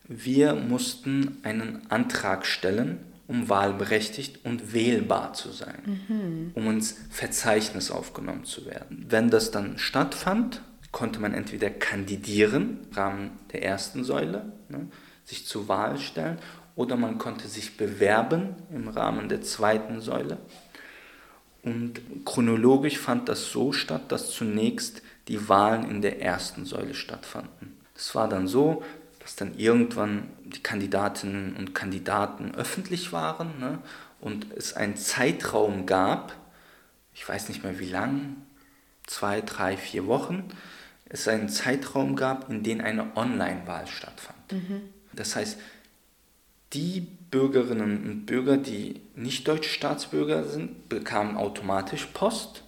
[0.08, 3.00] wir mussten einen Antrag stellen,
[3.32, 6.50] um wahlberechtigt und wählbar zu sein, mhm.
[6.52, 9.06] um ins Verzeichnis aufgenommen zu werden.
[9.08, 10.60] Wenn das dann stattfand,
[10.90, 14.86] konnte man entweder kandidieren im Rahmen der ersten Säule, ne,
[15.24, 16.36] sich zur Wahl stellen,
[16.76, 20.36] oder man konnte sich bewerben im Rahmen der zweiten Säule.
[21.62, 27.78] Und chronologisch fand das so statt, dass zunächst die Wahlen in der ersten Säule stattfanden.
[27.94, 28.82] Es war dann so,
[29.22, 33.78] dass dann irgendwann die Kandidatinnen und Kandidaten öffentlich waren ne,
[34.20, 36.34] und es einen Zeitraum gab,
[37.14, 38.36] ich weiß nicht mehr wie lang,
[39.06, 40.48] zwei, drei, vier Wochen,
[41.08, 44.52] es einen Zeitraum gab, in dem eine Online-Wahl stattfand.
[44.52, 44.82] Mhm.
[45.12, 45.58] Das heißt,
[46.72, 52.64] die Bürgerinnen und Bürger, die nicht deutsche Staatsbürger sind, bekamen automatisch Post,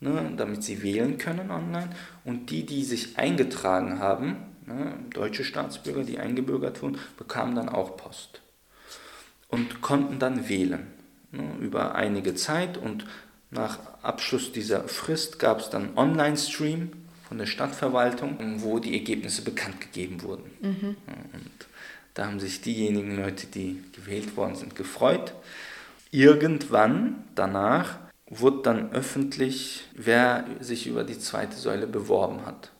[0.00, 1.90] ne, damit sie wählen können online.
[2.24, 7.98] Und die, die sich eingetragen haben, Ne, deutsche Staatsbürger, die eingebürgert wurden, bekamen dann auch
[7.98, 8.40] Post
[9.48, 10.86] und konnten dann wählen
[11.32, 13.04] ne, über einige Zeit und
[13.50, 16.92] nach Abschluss dieser Frist gab es dann Online-Stream
[17.28, 20.50] von der Stadtverwaltung, wo die Ergebnisse bekannt gegeben wurden.
[20.60, 20.96] Mhm.
[21.32, 21.50] Und
[22.14, 25.34] da haben sich diejenigen Leute, die gewählt worden sind, gefreut.
[26.10, 32.70] Irgendwann danach wurde dann öffentlich, wer sich über die zweite Säule beworben hat.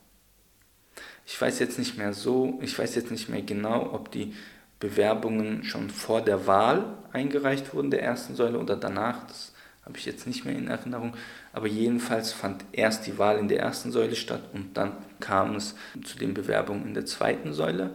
[1.27, 4.35] Ich weiß jetzt nicht mehr so, ich weiß jetzt nicht mehr genau, ob die
[4.79, 9.27] Bewerbungen schon vor der Wahl eingereicht wurden der ersten Säule oder danach.
[9.27, 9.53] Das
[9.85, 11.15] habe ich jetzt nicht mehr in Erinnerung.
[11.53, 15.75] Aber jedenfalls fand erst die Wahl in der ersten Säule statt und dann kam es
[16.05, 17.91] zu den Bewerbungen in der zweiten Säule.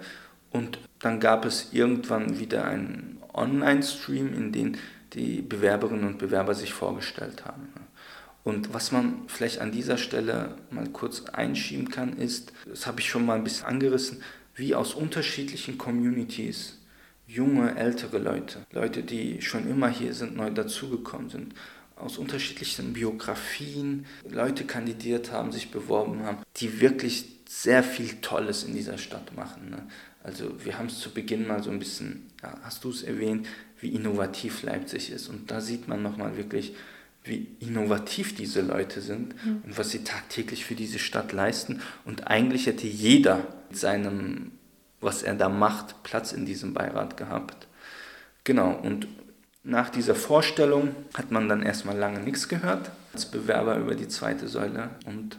[0.51, 4.75] Und dann gab es irgendwann wieder einen Online-Stream, in dem
[5.13, 7.69] die Bewerberinnen und Bewerber sich vorgestellt haben.
[8.43, 13.09] Und was man vielleicht an dieser Stelle mal kurz einschieben kann, ist, das habe ich
[13.09, 14.21] schon mal ein bisschen angerissen,
[14.55, 16.77] wie aus unterschiedlichen Communities
[17.27, 21.53] junge, ältere Leute, Leute, die schon immer hier sind, neu dazugekommen sind,
[21.95, 28.73] aus unterschiedlichen Biografien Leute kandidiert haben, sich beworben haben, die wirklich sehr viel Tolles in
[28.73, 29.69] dieser Stadt machen.
[29.69, 29.87] Ne?
[30.23, 33.47] Also wir haben es zu Beginn mal so ein bisschen, ja, hast du es erwähnt,
[33.79, 35.27] wie innovativ Leipzig ist.
[35.27, 36.75] Und da sieht man nochmal wirklich,
[37.23, 39.61] wie innovativ diese Leute sind mhm.
[39.65, 41.81] und was sie tagtäglich für diese Stadt leisten.
[42.05, 44.51] Und eigentlich hätte jeder mit seinem,
[45.01, 47.67] was er da macht, Platz in diesem Beirat gehabt.
[48.43, 49.07] Genau, und
[49.63, 54.47] nach dieser Vorstellung hat man dann erstmal lange nichts gehört als Bewerber über die zweite
[54.47, 55.37] Säule und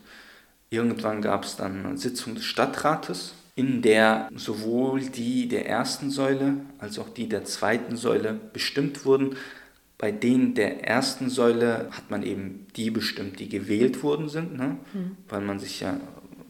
[0.69, 6.55] irgendwann gab es dann eine Sitzung des Stadtrates, in der sowohl die der ersten Säule
[6.79, 9.37] als auch die der zweiten Säule bestimmt wurden.
[10.01, 14.79] Bei denen der ersten Säule hat man eben die bestimmt, die gewählt worden sind, ne?
[14.95, 15.17] Mhm.
[15.29, 16.01] weil man sich ja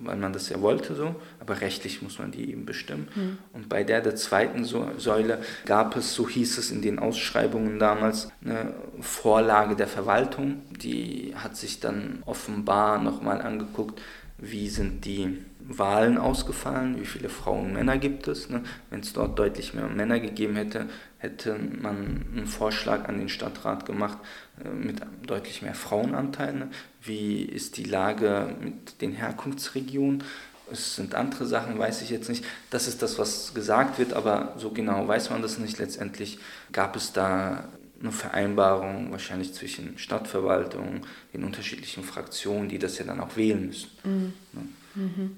[0.02, 3.08] weil man das ja wollte so, aber rechtlich muss man die eben bestimmen.
[3.14, 3.38] Mhm.
[3.52, 8.30] Und bei der der zweiten Säule gab es, so hieß es in den Ausschreibungen damals,
[8.44, 10.62] eine Vorlage der Verwaltung.
[10.70, 14.00] Die hat sich dann offenbar nochmal angeguckt,
[14.38, 15.38] wie sind die
[15.78, 18.50] Wahlen ausgefallen, wie viele Frauen und Männer gibt es.
[18.50, 18.62] Ne?
[18.90, 20.86] Wenn es dort deutlich mehr Männer gegeben hätte,
[21.18, 24.18] hätte man einen Vorschlag an den Stadtrat gemacht
[24.64, 26.58] äh, mit deutlich mehr Frauenanteilen.
[26.58, 26.70] Ne?
[27.02, 30.24] Wie ist die Lage mit den Herkunftsregionen?
[30.72, 32.44] Es sind andere Sachen, weiß ich jetzt nicht.
[32.70, 35.78] Das ist das, was gesagt wird, aber so genau weiß man das nicht.
[35.78, 36.38] Letztendlich
[36.72, 37.68] gab es da
[38.00, 41.02] eine Vereinbarung wahrscheinlich zwischen Stadtverwaltung,
[41.34, 43.90] den unterschiedlichen Fraktionen, die das ja dann auch wählen müssen.
[44.04, 44.32] Mhm.
[44.52, 44.68] Ne?
[44.94, 45.36] Mhm.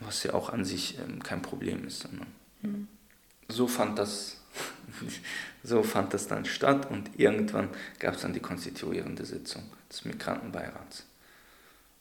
[0.00, 2.10] Was ja auch an sich ähm, kein Problem ist.
[2.12, 2.26] Ne?
[2.62, 2.88] Mhm.
[3.48, 4.38] So fand das
[5.62, 7.68] so fand das dann statt und irgendwann
[7.98, 11.04] gab es dann die konstituierende Sitzung des Migrantenbeirats.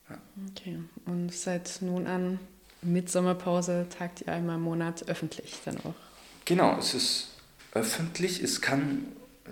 [0.10, 0.18] Ja.
[0.52, 2.40] Okay, und seit nun an
[2.82, 5.96] mit Sommerpause tagt ihr einmal im Monat öffentlich dann auch?
[6.46, 7.30] Genau, es ist
[7.72, 9.08] öffentlich, es kann,
[9.46, 9.50] äh,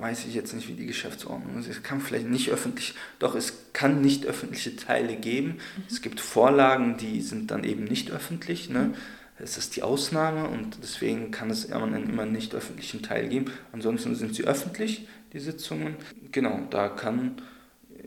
[0.00, 3.72] weiß ich jetzt nicht, wie die Geschäftsordnung ist, es kann vielleicht nicht öffentlich, doch es
[3.72, 5.58] kann nicht öffentliche Teile geben.
[5.76, 5.82] Mhm.
[5.88, 8.70] Es gibt Vorlagen, die sind dann eben nicht öffentlich.
[8.70, 8.80] Ne?
[8.80, 8.94] Mhm
[9.38, 13.52] es ist die Ausnahme und deswegen kann es immer nicht öffentlichen Teil geben.
[13.72, 15.96] Ansonsten sind sie öffentlich, die Sitzungen.
[16.32, 17.42] Genau, da kann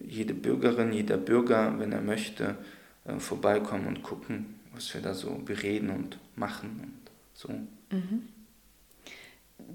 [0.08, 2.58] jede Bürgerin, jeder Bürger, wenn er möchte,
[3.06, 7.50] äh, vorbeikommen und gucken, was wir da so bereden und machen und so.
[7.50, 8.24] Mhm.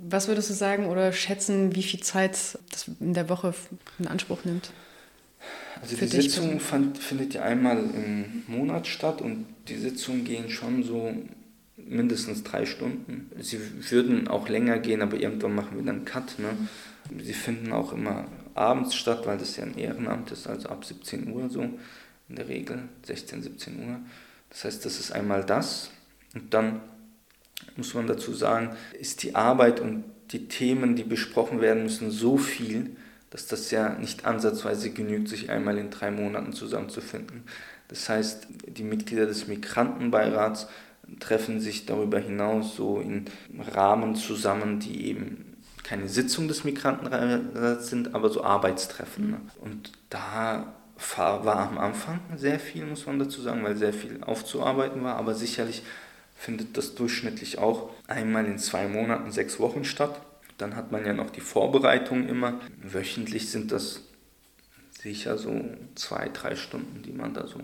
[0.08, 3.54] Was würdest du sagen oder schätzen, wie viel Zeit das in der Woche
[3.98, 4.70] in Anspruch nimmt?
[5.80, 10.82] Also die Sitzung fand, findet ja einmal im Monat statt und die Sitzungen gehen schon
[10.82, 11.14] so
[11.76, 13.30] mindestens drei Stunden.
[13.40, 13.58] Sie
[13.90, 16.38] würden auch länger gehen, aber irgendwann machen wir dann einen Cut.
[16.38, 16.56] Ne?
[17.22, 21.30] Sie finden auch immer abends statt, weil das ja ein Ehrenamt ist, also ab 17
[21.32, 21.62] Uhr so
[22.28, 23.98] in der Regel, 16, 17 Uhr.
[24.50, 25.90] Das heißt, das ist einmal das.
[26.34, 26.80] Und dann
[27.76, 32.36] muss man dazu sagen, ist die Arbeit und die Themen, die besprochen werden müssen, so
[32.36, 32.96] viel,
[33.30, 37.42] dass das ja nicht ansatzweise genügt, sich einmal in drei Monaten zusammenzufinden.
[37.88, 40.68] Das heißt, die Mitglieder des Migrantenbeirats
[41.20, 43.26] treffen sich darüber hinaus so in
[43.72, 49.30] Rahmen zusammen, die eben keine Sitzung des Migrantenrats sind, aber so Arbeitstreffen.
[49.30, 49.40] Ne?
[49.60, 55.02] Und da war am Anfang sehr viel, muss man dazu sagen, weil sehr viel aufzuarbeiten
[55.04, 55.82] war, aber sicherlich
[56.44, 60.20] findet das durchschnittlich auch einmal in zwei Monaten, sechs Wochen statt.
[60.58, 62.60] Dann hat man ja noch die Vorbereitung immer.
[62.82, 64.02] Wöchentlich sind das
[65.00, 65.64] sicher so
[65.94, 67.60] zwei, drei Stunden, die man da so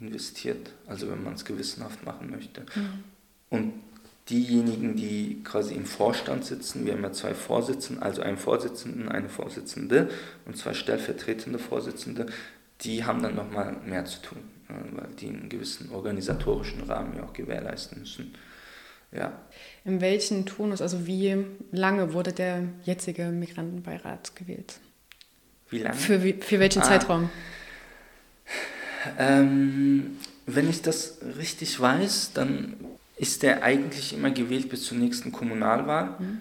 [0.00, 2.62] investiert, also wenn man es gewissenhaft machen möchte.
[2.74, 3.04] Mhm.
[3.48, 3.72] Und
[4.28, 9.28] diejenigen, die quasi im Vorstand sitzen, wir haben ja zwei Vorsitzende, also einen Vorsitzenden, eine
[9.28, 10.10] Vorsitzende
[10.46, 12.26] und zwei stellvertretende Vorsitzende,
[12.82, 14.38] die haben dann nochmal mehr zu tun,
[14.92, 18.34] weil die einen gewissen organisatorischen Rahmen ja auch gewährleisten müssen.
[19.12, 19.32] Ja.
[19.84, 24.74] In welchen Tonus, also wie lange wurde der jetzige Migrantenbeirat gewählt?
[25.68, 25.96] Wie lange?
[25.96, 27.30] Für, für welchen ah, Zeitraum?
[29.18, 32.74] Ähm, wenn ich das richtig weiß, dann
[33.16, 36.16] ist der eigentlich immer gewählt bis zur nächsten Kommunalwahl.
[36.18, 36.40] Mhm.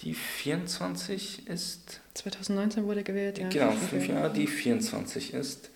[0.00, 2.00] Die 24 ist.
[2.14, 3.48] 2019 wurde gewählt, ja.
[3.48, 5.70] Genau, fünf Jahre, die 24 ist.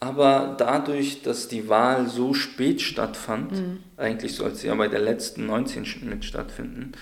[0.00, 3.78] Aber dadurch, dass die Wahl so spät stattfand, mhm.
[3.98, 6.92] eigentlich sollte sie ja bei der letzten 19 mit stattfinden,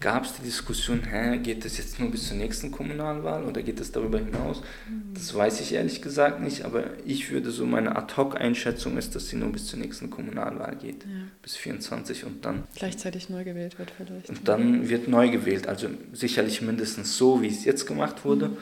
[0.00, 3.80] gab es die Diskussion, hä, geht das jetzt nur bis zur nächsten Kommunalwahl oder geht
[3.80, 4.60] das darüber hinaus?
[4.86, 5.14] Mhm.
[5.14, 9.36] Das weiß ich ehrlich gesagt nicht, aber ich würde so, meine Ad-Hoc-Einschätzung ist, dass sie
[9.36, 11.10] nur bis zur nächsten Kommunalwahl geht, ja.
[11.40, 12.64] bis 24 und dann...
[12.74, 14.28] Gleichzeitig neu gewählt wird vielleicht.
[14.28, 18.56] Und dann wird neu gewählt, also sicherlich mindestens so, wie es jetzt gemacht wurde, mhm.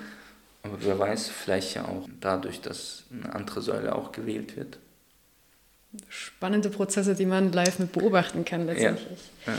[0.65, 4.79] Aber wer weiß, vielleicht ja auch dadurch, dass eine andere Säule auch gewählt wird.
[6.09, 9.19] Spannende Prozesse, die man live mit beobachten kann letztendlich.
[9.47, 9.53] Ja.
[9.53, 9.59] Ja.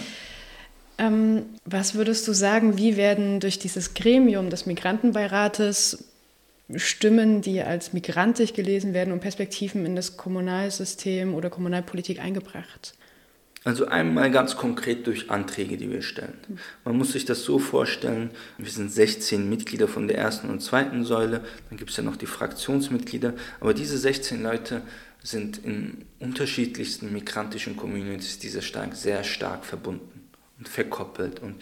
[0.98, 6.06] Ähm, was würdest du sagen, wie werden durch dieses Gremium des Migrantenbeirates
[6.76, 12.96] Stimmen, die als migrantisch gelesen werden und Perspektiven in das Kommunalsystem oder Kommunalpolitik eingebracht?
[13.66, 16.38] Also einmal ganz konkret durch Anträge, die wir stellen.
[16.84, 21.04] Man muss sich das so vorstellen, wir sind 16 Mitglieder von der ersten und zweiten
[21.04, 24.84] Säule, dann gibt es ja noch die Fraktionsmitglieder, aber diese 16 Leute
[25.24, 31.56] sind in unterschiedlichsten migrantischen Communities dieser stark, sehr stark verbunden und verkoppelt und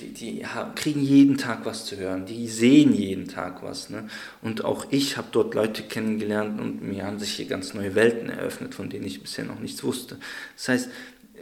[0.00, 3.90] die, die kriegen jeden Tag was zu hören, die sehen jeden Tag was.
[3.90, 4.08] Ne?
[4.40, 8.30] Und auch ich habe dort Leute kennengelernt und mir haben sich hier ganz neue Welten
[8.30, 10.18] eröffnet, von denen ich bisher noch nichts wusste.
[10.56, 10.90] Das heißt,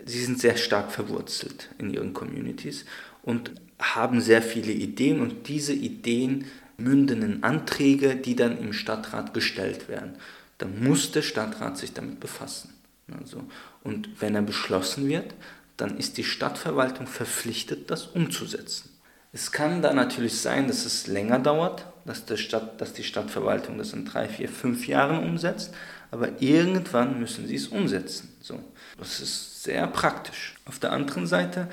[0.06, 2.84] sie sind sehr stark verwurzelt in ihren Communities
[3.22, 6.46] und haben sehr viele Ideen und diese Ideen
[6.76, 10.16] münden in Anträge, die dann im Stadtrat gestellt werden.
[10.58, 12.74] Dann muss der Stadtrat sich damit befassen.
[13.18, 13.44] Also,
[13.82, 15.34] und wenn er beschlossen wird,
[15.76, 18.90] dann ist die Stadtverwaltung verpflichtet, das umzusetzen.
[19.32, 23.78] Es kann da natürlich sein, dass es länger dauert, dass, der Stadt, dass die Stadtverwaltung
[23.78, 25.72] das in drei, vier, fünf Jahren umsetzt,
[26.10, 28.34] aber irgendwann müssen sie es umsetzen.
[28.40, 28.60] So,
[28.98, 30.54] das ist sehr praktisch.
[30.64, 31.68] Auf der anderen Seite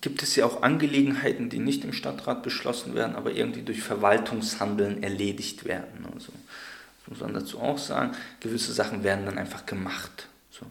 [0.00, 5.02] gibt es ja auch Angelegenheiten, die nicht im Stadtrat beschlossen werden, aber irgendwie durch Verwaltungshandeln
[5.02, 6.06] erledigt werden.
[6.12, 10.26] Also, das muss man dazu auch sagen, gewisse Sachen werden dann einfach gemacht.
[10.50, 10.66] So.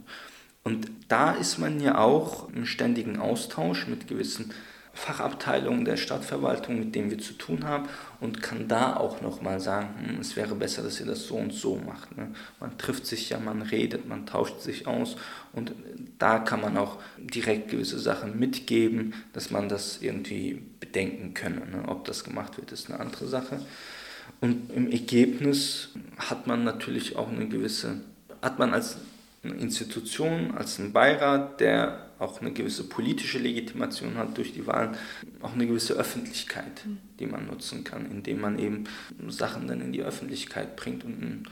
[0.64, 4.54] Und da ist man ja auch im ständigen Austausch mit gewissen
[4.94, 7.88] Fachabteilungen der Stadtverwaltung, mit denen wir zu tun haben
[8.20, 11.54] und kann da auch nochmal sagen, hm, es wäre besser, dass ihr das so und
[11.54, 12.18] so macht.
[12.18, 12.34] Ne?
[12.60, 15.16] Man trifft sich ja, man redet, man tauscht sich aus
[15.54, 15.74] und
[16.20, 21.66] da kann man auch direkt gewisse Sachen mitgeben, dass man das irgendwie bedenken könne.
[21.68, 21.84] Ne?
[21.88, 23.62] Ob das gemacht wird, ist eine andere Sache.
[24.42, 28.02] Und im Ergebnis hat man natürlich auch eine gewisse,
[28.42, 28.98] hat man als
[29.44, 34.96] eine Institution, als ein Beirat, der auch eine gewisse politische Legitimation hat durch die Wahlen,
[35.42, 36.98] auch eine gewisse Öffentlichkeit, mhm.
[37.20, 38.86] die man nutzen kann, indem man eben
[39.28, 41.46] Sachen dann in die Öffentlichkeit bringt und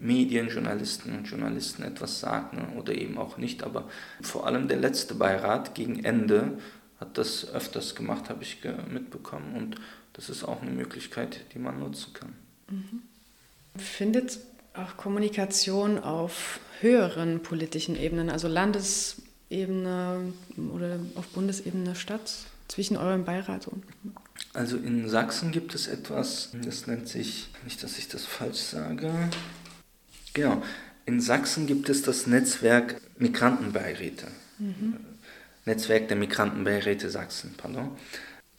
[0.00, 3.62] Medien, Journalisten und Journalisten etwas sagt ne, oder eben auch nicht.
[3.62, 3.88] Aber
[4.20, 6.58] vor allem der letzte Beirat gegen Ende
[6.98, 8.58] hat das öfters gemacht, habe ich
[8.90, 9.54] mitbekommen.
[9.56, 9.76] Und
[10.12, 12.34] das ist auch eine Möglichkeit, die man nutzen kann.
[12.68, 13.02] Mhm.
[13.76, 14.40] Findet
[14.74, 18.48] auch Kommunikation auf höheren politischen Ebenen, also
[19.52, 20.32] Landesebene
[20.72, 22.32] oder auf Bundesebene statt,
[22.68, 23.84] zwischen eurem Beirat und.
[24.54, 29.12] Also in Sachsen gibt es etwas, das nennt sich, nicht, dass ich das falsch sage.
[30.34, 30.62] Genau,
[31.06, 34.28] in Sachsen gibt es das Netzwerk Migrantenbeiräte.
[34.58, 34.96] Mhm.
[35.64, 37.92] Netzwerk der Migrantenbeiräte Sachsen, pardon.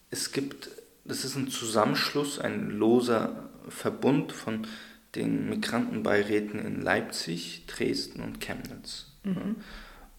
[0.10, 0.70] Es gibt,
[1.06, 4.68] das ist ein Zusammenschluss, ein loser Verbund von
[5.16, 9.06] den Migrantenbeiräten in Leipzig, Dresden und Chemnitz.
[9.24, 9.58] Mhm.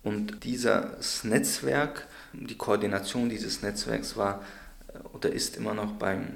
[0.05, 4.45] Und dieses Netzwerk, die Koordination dieses Netzwerks war
[4.89, 6.29] äh, oder ist immer noch beim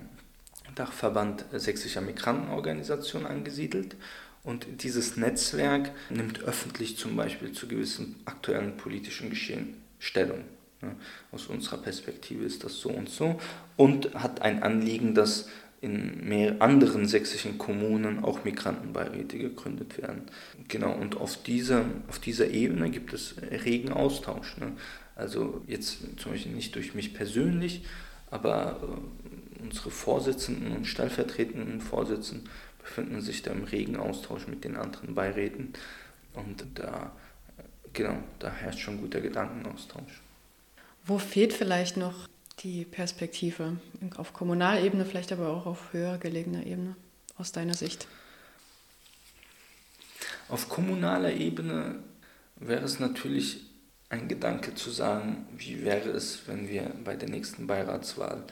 [0.75, 3.97] Dachverband Sächsischer Migrantenorganisation angesiedelt.
[4.43, 10.45] Und dieses Netzwerk nimmt öffentlich zum Beispiel zu gewissen aktuellen politischen Geschehen Stellung.
[11.33, 13.41] Aus unserer Perspektive ist das so und so
[13.77, 15.49] und hat ein Anliegen, dass
[15.81, 20.23] in mehr anderen sächsischen Kommunen auch Migrantenbeiräte gegründet werden.
[20.67, 24.57] Genau, und auf dieser, auf dieser Ebene gibt es regen Austausch.
[24.57, 24.73] Ne?
[25.15, 27.85] Also jetzt zum Beispiel nicht durch mich persönlich,
[28.31, 32.49] aber äh, unsere Vorsitzenden und stellvertretenden Vorsitzenden
[32.81, 35.75] befinden sich da im regen Austausch mit den anderen Beiräten.
[36.35, 37.13] Und da,
[37.93, 40.23] genau, da herrscht schon guter Gedankenaustausch.
[41.05, 42.29] Wo fehlt vielleicht noch
[42.63, 43.77] die Perspektive
[44.17, 46.97] auf Kommunalebene, vielleicht aber auch auf höher gelegener Ebene
[47.37, 48.07] aus deiner Sicht?
[50.49, 51.97] Auf kommunaler Ebene
[52.57, 53.65] wäre es natürlich
[54.09, 58.45] ein Gedanke zu sagen, wie wäre es, wenn wir bei der nächsten Beiratswahl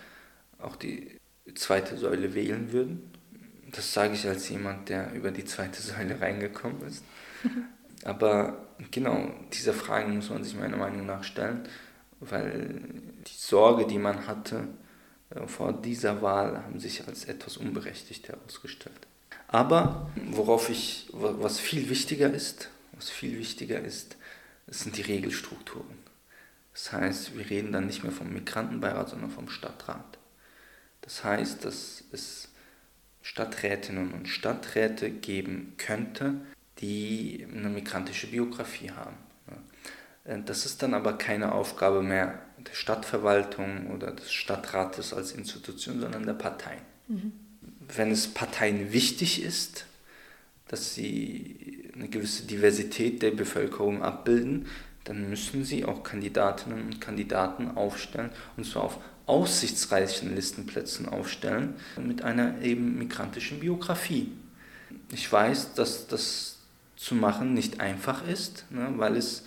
[0.58, 1.18] auch die
[1.54, 3.10] zweite Säule wählen würden.
[3.72, 7.04] Das sage ich als jemand, der über die zweite Säule reingekommen ist.
[8.04, 11.66] Aber genau, diese Fragen muss man sich meiner Meinung nach stellen
[12.20, 12.80] weil
[13.26, 14.68] die Sorge, die man hatte,
[15.30, 19.06] äh, vor dieser Wahl haben sich als etwas unberechtigt herausgestellt.
[19.48, 24.16] Aber worauf ich, was viel wichtiger ist, was viel wichtiger ist,
[24.66, 25.98] sind die Regelstrukturen.
[26.72, 30.18] Das heißt, wir reden dann nicht mehr vom Migrantenbeirat, sondern vom Stadtrat.
[31.00, 32.48] Das heißt, dass es
[33.22, 36.34] Stadträtinnen und Stadträte geben könnte,
[36.78, 39.16] die eine migrantische Biografie haben.
[40.24, 46.00] Äh, das ist dann aber keine Aufgabe mehr der Stadtverwaltung oder des Stadtrates als Institution,
[46.00, 46.80] sondern der Parteien.
[47.08, 47.32] Mhm.
[47.94, 49.86] Wenn es Parteien wichtig ist,
[50.68, 54.66] dass sie eine gewisse Diversität der Bevölkerung abbilden,
[55.04, 62.22] dann müssen sie auch Kandidatinnen und Kandidaten aufstellen, und zwar auf aussichtsreichen Listenplätzen aufstellen, mit
[62.22, 64.32] einer eben migrantischen Biografie.
[65.12, 66.58] Ich weiß, dass das
[66.96, 69.44] zu machen nicht einfach ist, ne, weil es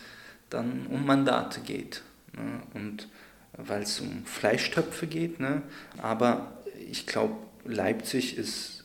[0.50, 2.04] dann um Mandate geht
[2.40, 3.08] ne, und
[3.54, 5.40] weil es um Fleischtöpfe geht.
[5.40, 5.62] Ne,
[6.02, 7.36] aber ich glaube,
[7.66, 8.84] Leipzig ist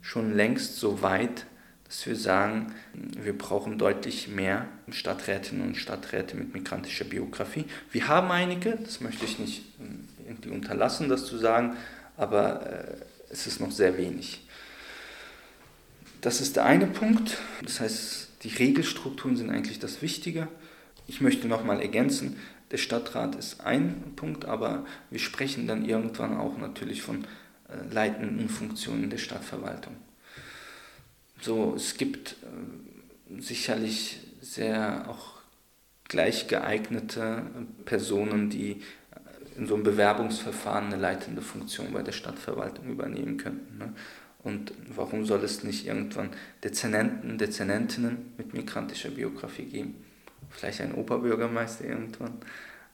[0.00, 1.46] schon längst so weit,
[1.84, 7.64] dass wir sagen, wir brauchen deutlich mehr Stadträtinnen und Stadträte mit migrantischer Biografie.
[7.92, 11.76] Wir haben einige, das möchte ich nicht äh, irgendwie unterlassen, das zu sagen,
[12.16, 12.96] aber äh,
[13.30, 14.46] es ist noch sehr wenig.
[16.20, 20.48] Das ist der eine Punkt, das heißt, die Regelstrukturen sind eigentlich das Wichtige.
[21.06, 22.36] Ich möchte nochmal ergänzen,
[22.70, 27.24] der Stadtrat ist ein Punkt, aber wir sprechen dann irgendwann auch natürlich von
[27.68, 29.96] äh, leitenden Funktionen der Stadtverwaltung.
[31.40, 35.36] So, es gibt äh, sicherlich sehr auch
[36.08, 37.42] gleich geeignete
[37.84, 38.82] Personen, die
[39.56, 43.78] in so einem Bewerbungsverfahren eine leitende Funktion bei der Stadtverwaltung übernehmen könnten.
[43.78, 43.92] Ne?
[44.42, 46.30] Und warum soll es nicht irgendwann
[46.62, 50.05] Dezernenten, Dezernentinnen mit migrantischer Biografie geben?
[50.56, 52.38] Vielleicht ein Oberbürgermeister irgendwann.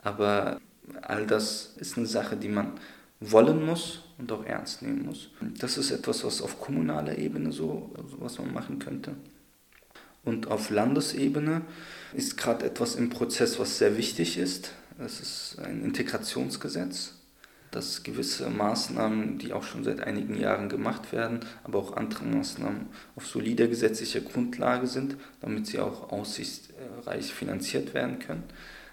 [0.03, 0.61] Aber
[1.03, 2.73] all das ist eine Sache, die man
[3.21, 5.31] wollen muss und auch ernst nehmen muss.
[5.59, 9.15] Das ist etwas, was auf kommunaler Ebene so, also was man machen könnte.
[10.25, 11.63] Und auf Landesebene
[12.15, 14.73] ist gerade etwas im Prozess, was sehr wichtig ist.
[14.99, 17.15] Das ist ein Integrationsgesetz,
[17.73, 22.87] das gewisse Maßnahmen, die auch schon seit einigen Jahren gemacht werden, aber auch andere Maßnahmen
[23.17, 28.45] auf solider gesetzlicher Grundlage sind, damit sie auch aussichtsreich finanziert werden können.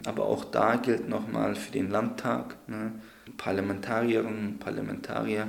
[0.06, 2.94] Aber auch da gilt nochmal für den Landtag, ne,
[3.38, 5.48] Parlamentarierinnen und Parlamentarier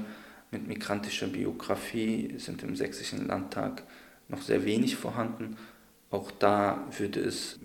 [0.50, 3.84] mit migrantischer Biografie sind im Sächsischen Landtag
[4.28, 5.56] noch sehr wenig vorhanden.
[6.10, 7.60] Auch da würde es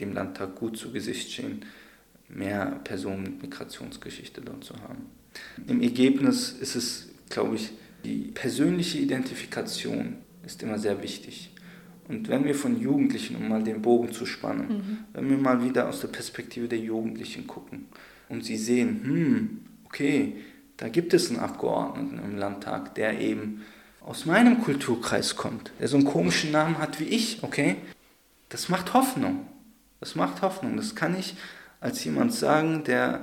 [0.00, 1.66] dem Landtag gut zu Gesicht stehen,
[2.34, 5.06] mehr Personen mit Migrationsgeschichte dort zu haben.
[5.66, 7.70] Im Ergebnis ist es, glaube ich,
[8.04, 11.50] die persönliche Identifikation ist immer sehr wichtig.
[12.08, 14.98] Und wenn wir von Jugendlichen, um mal den Bogen zu spannen, mhm.
[15.12, 17.86] wenn wir mal wieder aus der Perspektive der Jugendlichen gucken,
[18.28, 20.36] und sie sehen, hm, okay,
[20.78, 23.62] da gibt es einen Abgeordneten im Landtag, der eben
[24.00, 27.76] aus meinem Kulturkreis kommt, der so einen komischen Namen hat wie ich, okay,
[28.48, 29.46] das macht Hoffnung.
[30.00, 30.76] Das macht Hoffnung.
[30.76, 31.36] Das kann ich
[31.82, 33.20] als jemand sagen, der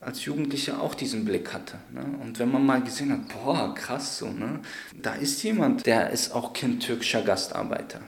[0.00, 1.76] als Jugendlicher auch diesen Blick hatte.
[1.92, 2.04] Ne?
[2.22, 4.60] Und wenn man mal gesehen hat, boah, krass so, ne?
[4.94, 8.00] da ist jemand, der ist auch Kind türkischer Gastarbeiter.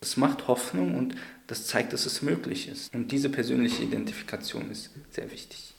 [0.00, 1.14] Das macht Hoffnung und
[1.46, 2.94] das zeigt, dass es möglich ist.
[2.94, 5.72] Und diese persönliche Identifikation ist sehr wichtig.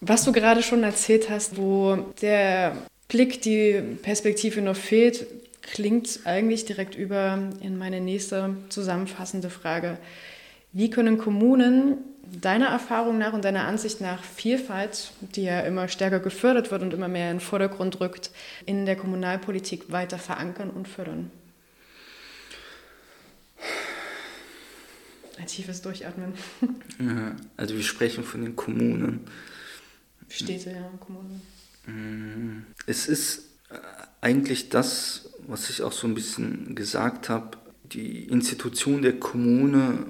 [0.00, 2.76] Was du gerade schon erzählt hast, wo der
[3.08, 5.26] Blick, die Perspektive noch fehlt,
[5.62, 9.98] klingt eigentlich direkt über in meine nächste zusammenfassende Frage.
[10.72, 11.98] Wie können Kommunen
[12.32, 16.92] deiner Erfahrung nach und deiner Ansicht nach Vielfalt, die ja immer stärker gefördert wird und
[16.92, 18.30] immer mehr in den Vordergrund rückt,
[18.66, 21.30] in der Kommunalpolitik weiter verankern und fördern?
[25.38, 26.34] Ein tiefes Durchatmen.
[26.98, 29.20] Ja, also wir sprechen von den Kommunen.
[30.28, 31.40] Städte, ja, Kommunen.
[31.86, 33.76] Mm, es ist äh,
[34.20, 37.56] eigentlich das, was ich auch so ein bisschen gesagt habe.
[37.84, 40.06] Die Institution der Kommune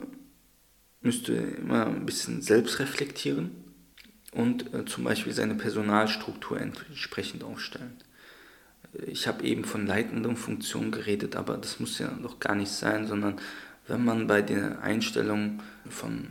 [1.09, 3.51] müsste immer ein bisschen selbst reflektieren
[4.33, 7.97] und äh, zum Beispiel seine Personalstruktur entsprechend aufstellen.
[9.07, 13.07] Ich habe eben von leitenden Funktionen geredet, aber das muss ja doch gar nicht sein,
[13.07, 13.37] sondern
[13.87, 16.27] wenn man bei der Einstellung von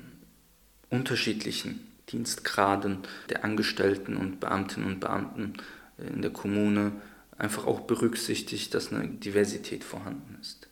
[0.91, 1.79] unterschiedlichen
[2.09, 2.99] Dienstgraden
[3.31, 5.53] der Angestellten und Beamtinnen und Beamten
[5.97, 6.91] in der Kommune
[7.35, 10.67] einfach auch berücksichtigt, dass eine Diversität vorhanden ist.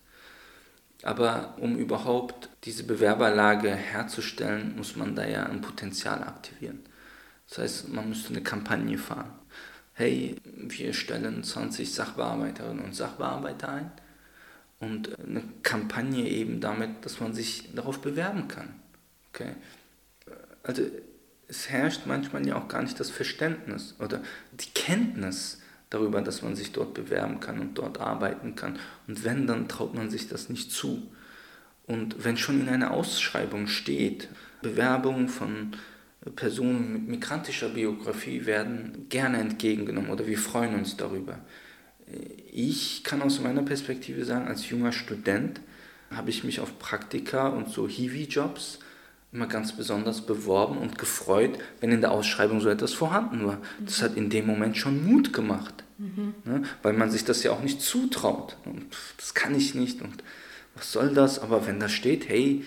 [1.01, 6.79] Aber um überhaupt diese Bewerberlage herzustellen, muss man da ja ein Potenzial aktivieren.
[7.47, 9.31] Das heißt, man müsste eine Kampagne fahren.
[9.93, 13.91] Hey, wir stellen 20 Sachbearbeiterinnen und Sachbearbeiter ein
[14.79, 18.73] und eine Kampagne eben damit, dass man sich darauf bewerben kann.
[19.29, 19.53] Okay?
[20.63, 20.81] Also
[21.47, 24.21] es herrscht manchmal ja auch gar nicht das Verständnis oder
[24.51, 25.61] die Kenntnis
[25.91, 28.79] darüber, dass man sich dort bewerben kann und dort arbeiten kann.
[29.07, 31.03] Und wenn, dann traut man sich das nicht zu.
[31.87, 34.29] Und wenn schon in einer Ausschreibung steht,
[34.61, 35.71] Bewerbungen von
[36.35, 41.39] Personen mit migrantischer Biografie werden gerne entgegengenommen oder wir freuen uns darüber.
[42.51, 45.61] Ich kann aus meiner Perspektive sagen, als junger Student
[46.11, 48.79] habe ich mich auf Praktika und so Hiwi-Jobs
[49.31, 53.59] immer ganz besonders beworben und gefreut, wenn in der Ausschreibung so etwas vorhanden war.
[53.83, 56.33] Das hat in dem Moment schon Mut gemacht, mhm.
[56.45, 56.63] ne?
[56.81, 58.55] weil man sich das ja auch nicht zutraut.
[58.65, 58.85] Und
[59.17, 60.23] das kann ich nicht und
[60.75, 61.39] was soll das?
[61.39, 62.65] Aber wenn da steht, hey,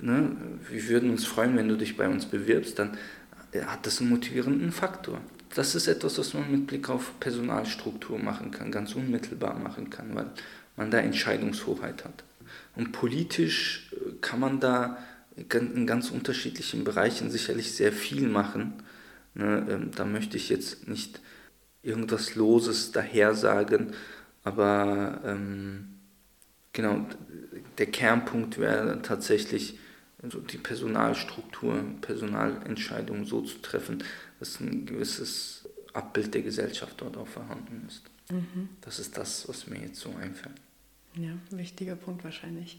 [0.00, 0.36] ne,
[0.68, 2.96] wir würden uns freuen, wenn du dich bei uns bewirbst, dann
[3.52, 5.20] äh, hat das einen motivierenden Faktor.
[5.54, 10.14] Das ist etwas, was man mit Blick auf Personalstruktur machen kann, ganz unmittelbar machen kann,
[10.14, 10.30] weil
[10.76, 12.24] man da Entscheidungshoheit hat.
[12.76, 14.98] Und politisch äh, kann man da
[15.36, 18.74] in ganz unterschiedlichen Bereichen sicherlich sehr viel machen.
[19.34, 21.20] Ne, ähm, da möchte ich jetzt nicht
[21.82, 23.92] irgendwas Loses daher sagen,
[24.42, 26.00] aber ähm,
[26.72, 27.06] genau,
[27.80, 29.78] der Kernpunkt wäre tatsächlich
[30.22, 34.04] also die Personalstruktur, Personalentscheidungen so zu treffen,
[34.38, 38.02] dass ein gewisses Abbild der Gesellschaft dort auch vorhanden ist.
[38.30, 38.68] Mhm.
[38.82, 40.56] Das ist das, was mir jetzt so einfällt.
[41.16, 42.78] Ja, wichtiger Punkt wahrscheinlich.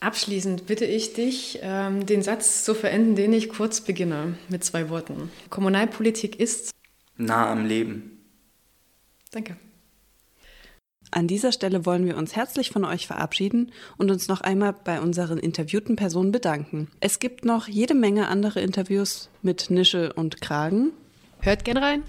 [0.00, 4.88] Abschließend bitte ich dich, ähm, den Satz zu verenden, den ich kurz beginne, mit zwei
[4.88, 5.30] Worten.
[5.50, 6.70] Kommunalpolitik ist
[7.16, 8.24] nah am Leben.
[9.30, 9.56] Danke.
[11.10, 15.00] An dieser Stelle wollen wir uns herzlich von euch verabschieden und uns noch einmal bei
[15.00, 16.88] unseren interviewten Personen bedanken.
[17.00, 20.92] Es gibt noch jede Menge andere Interviews mit Nische und Kragen.
[21.40, 22.02] Hört gern rein.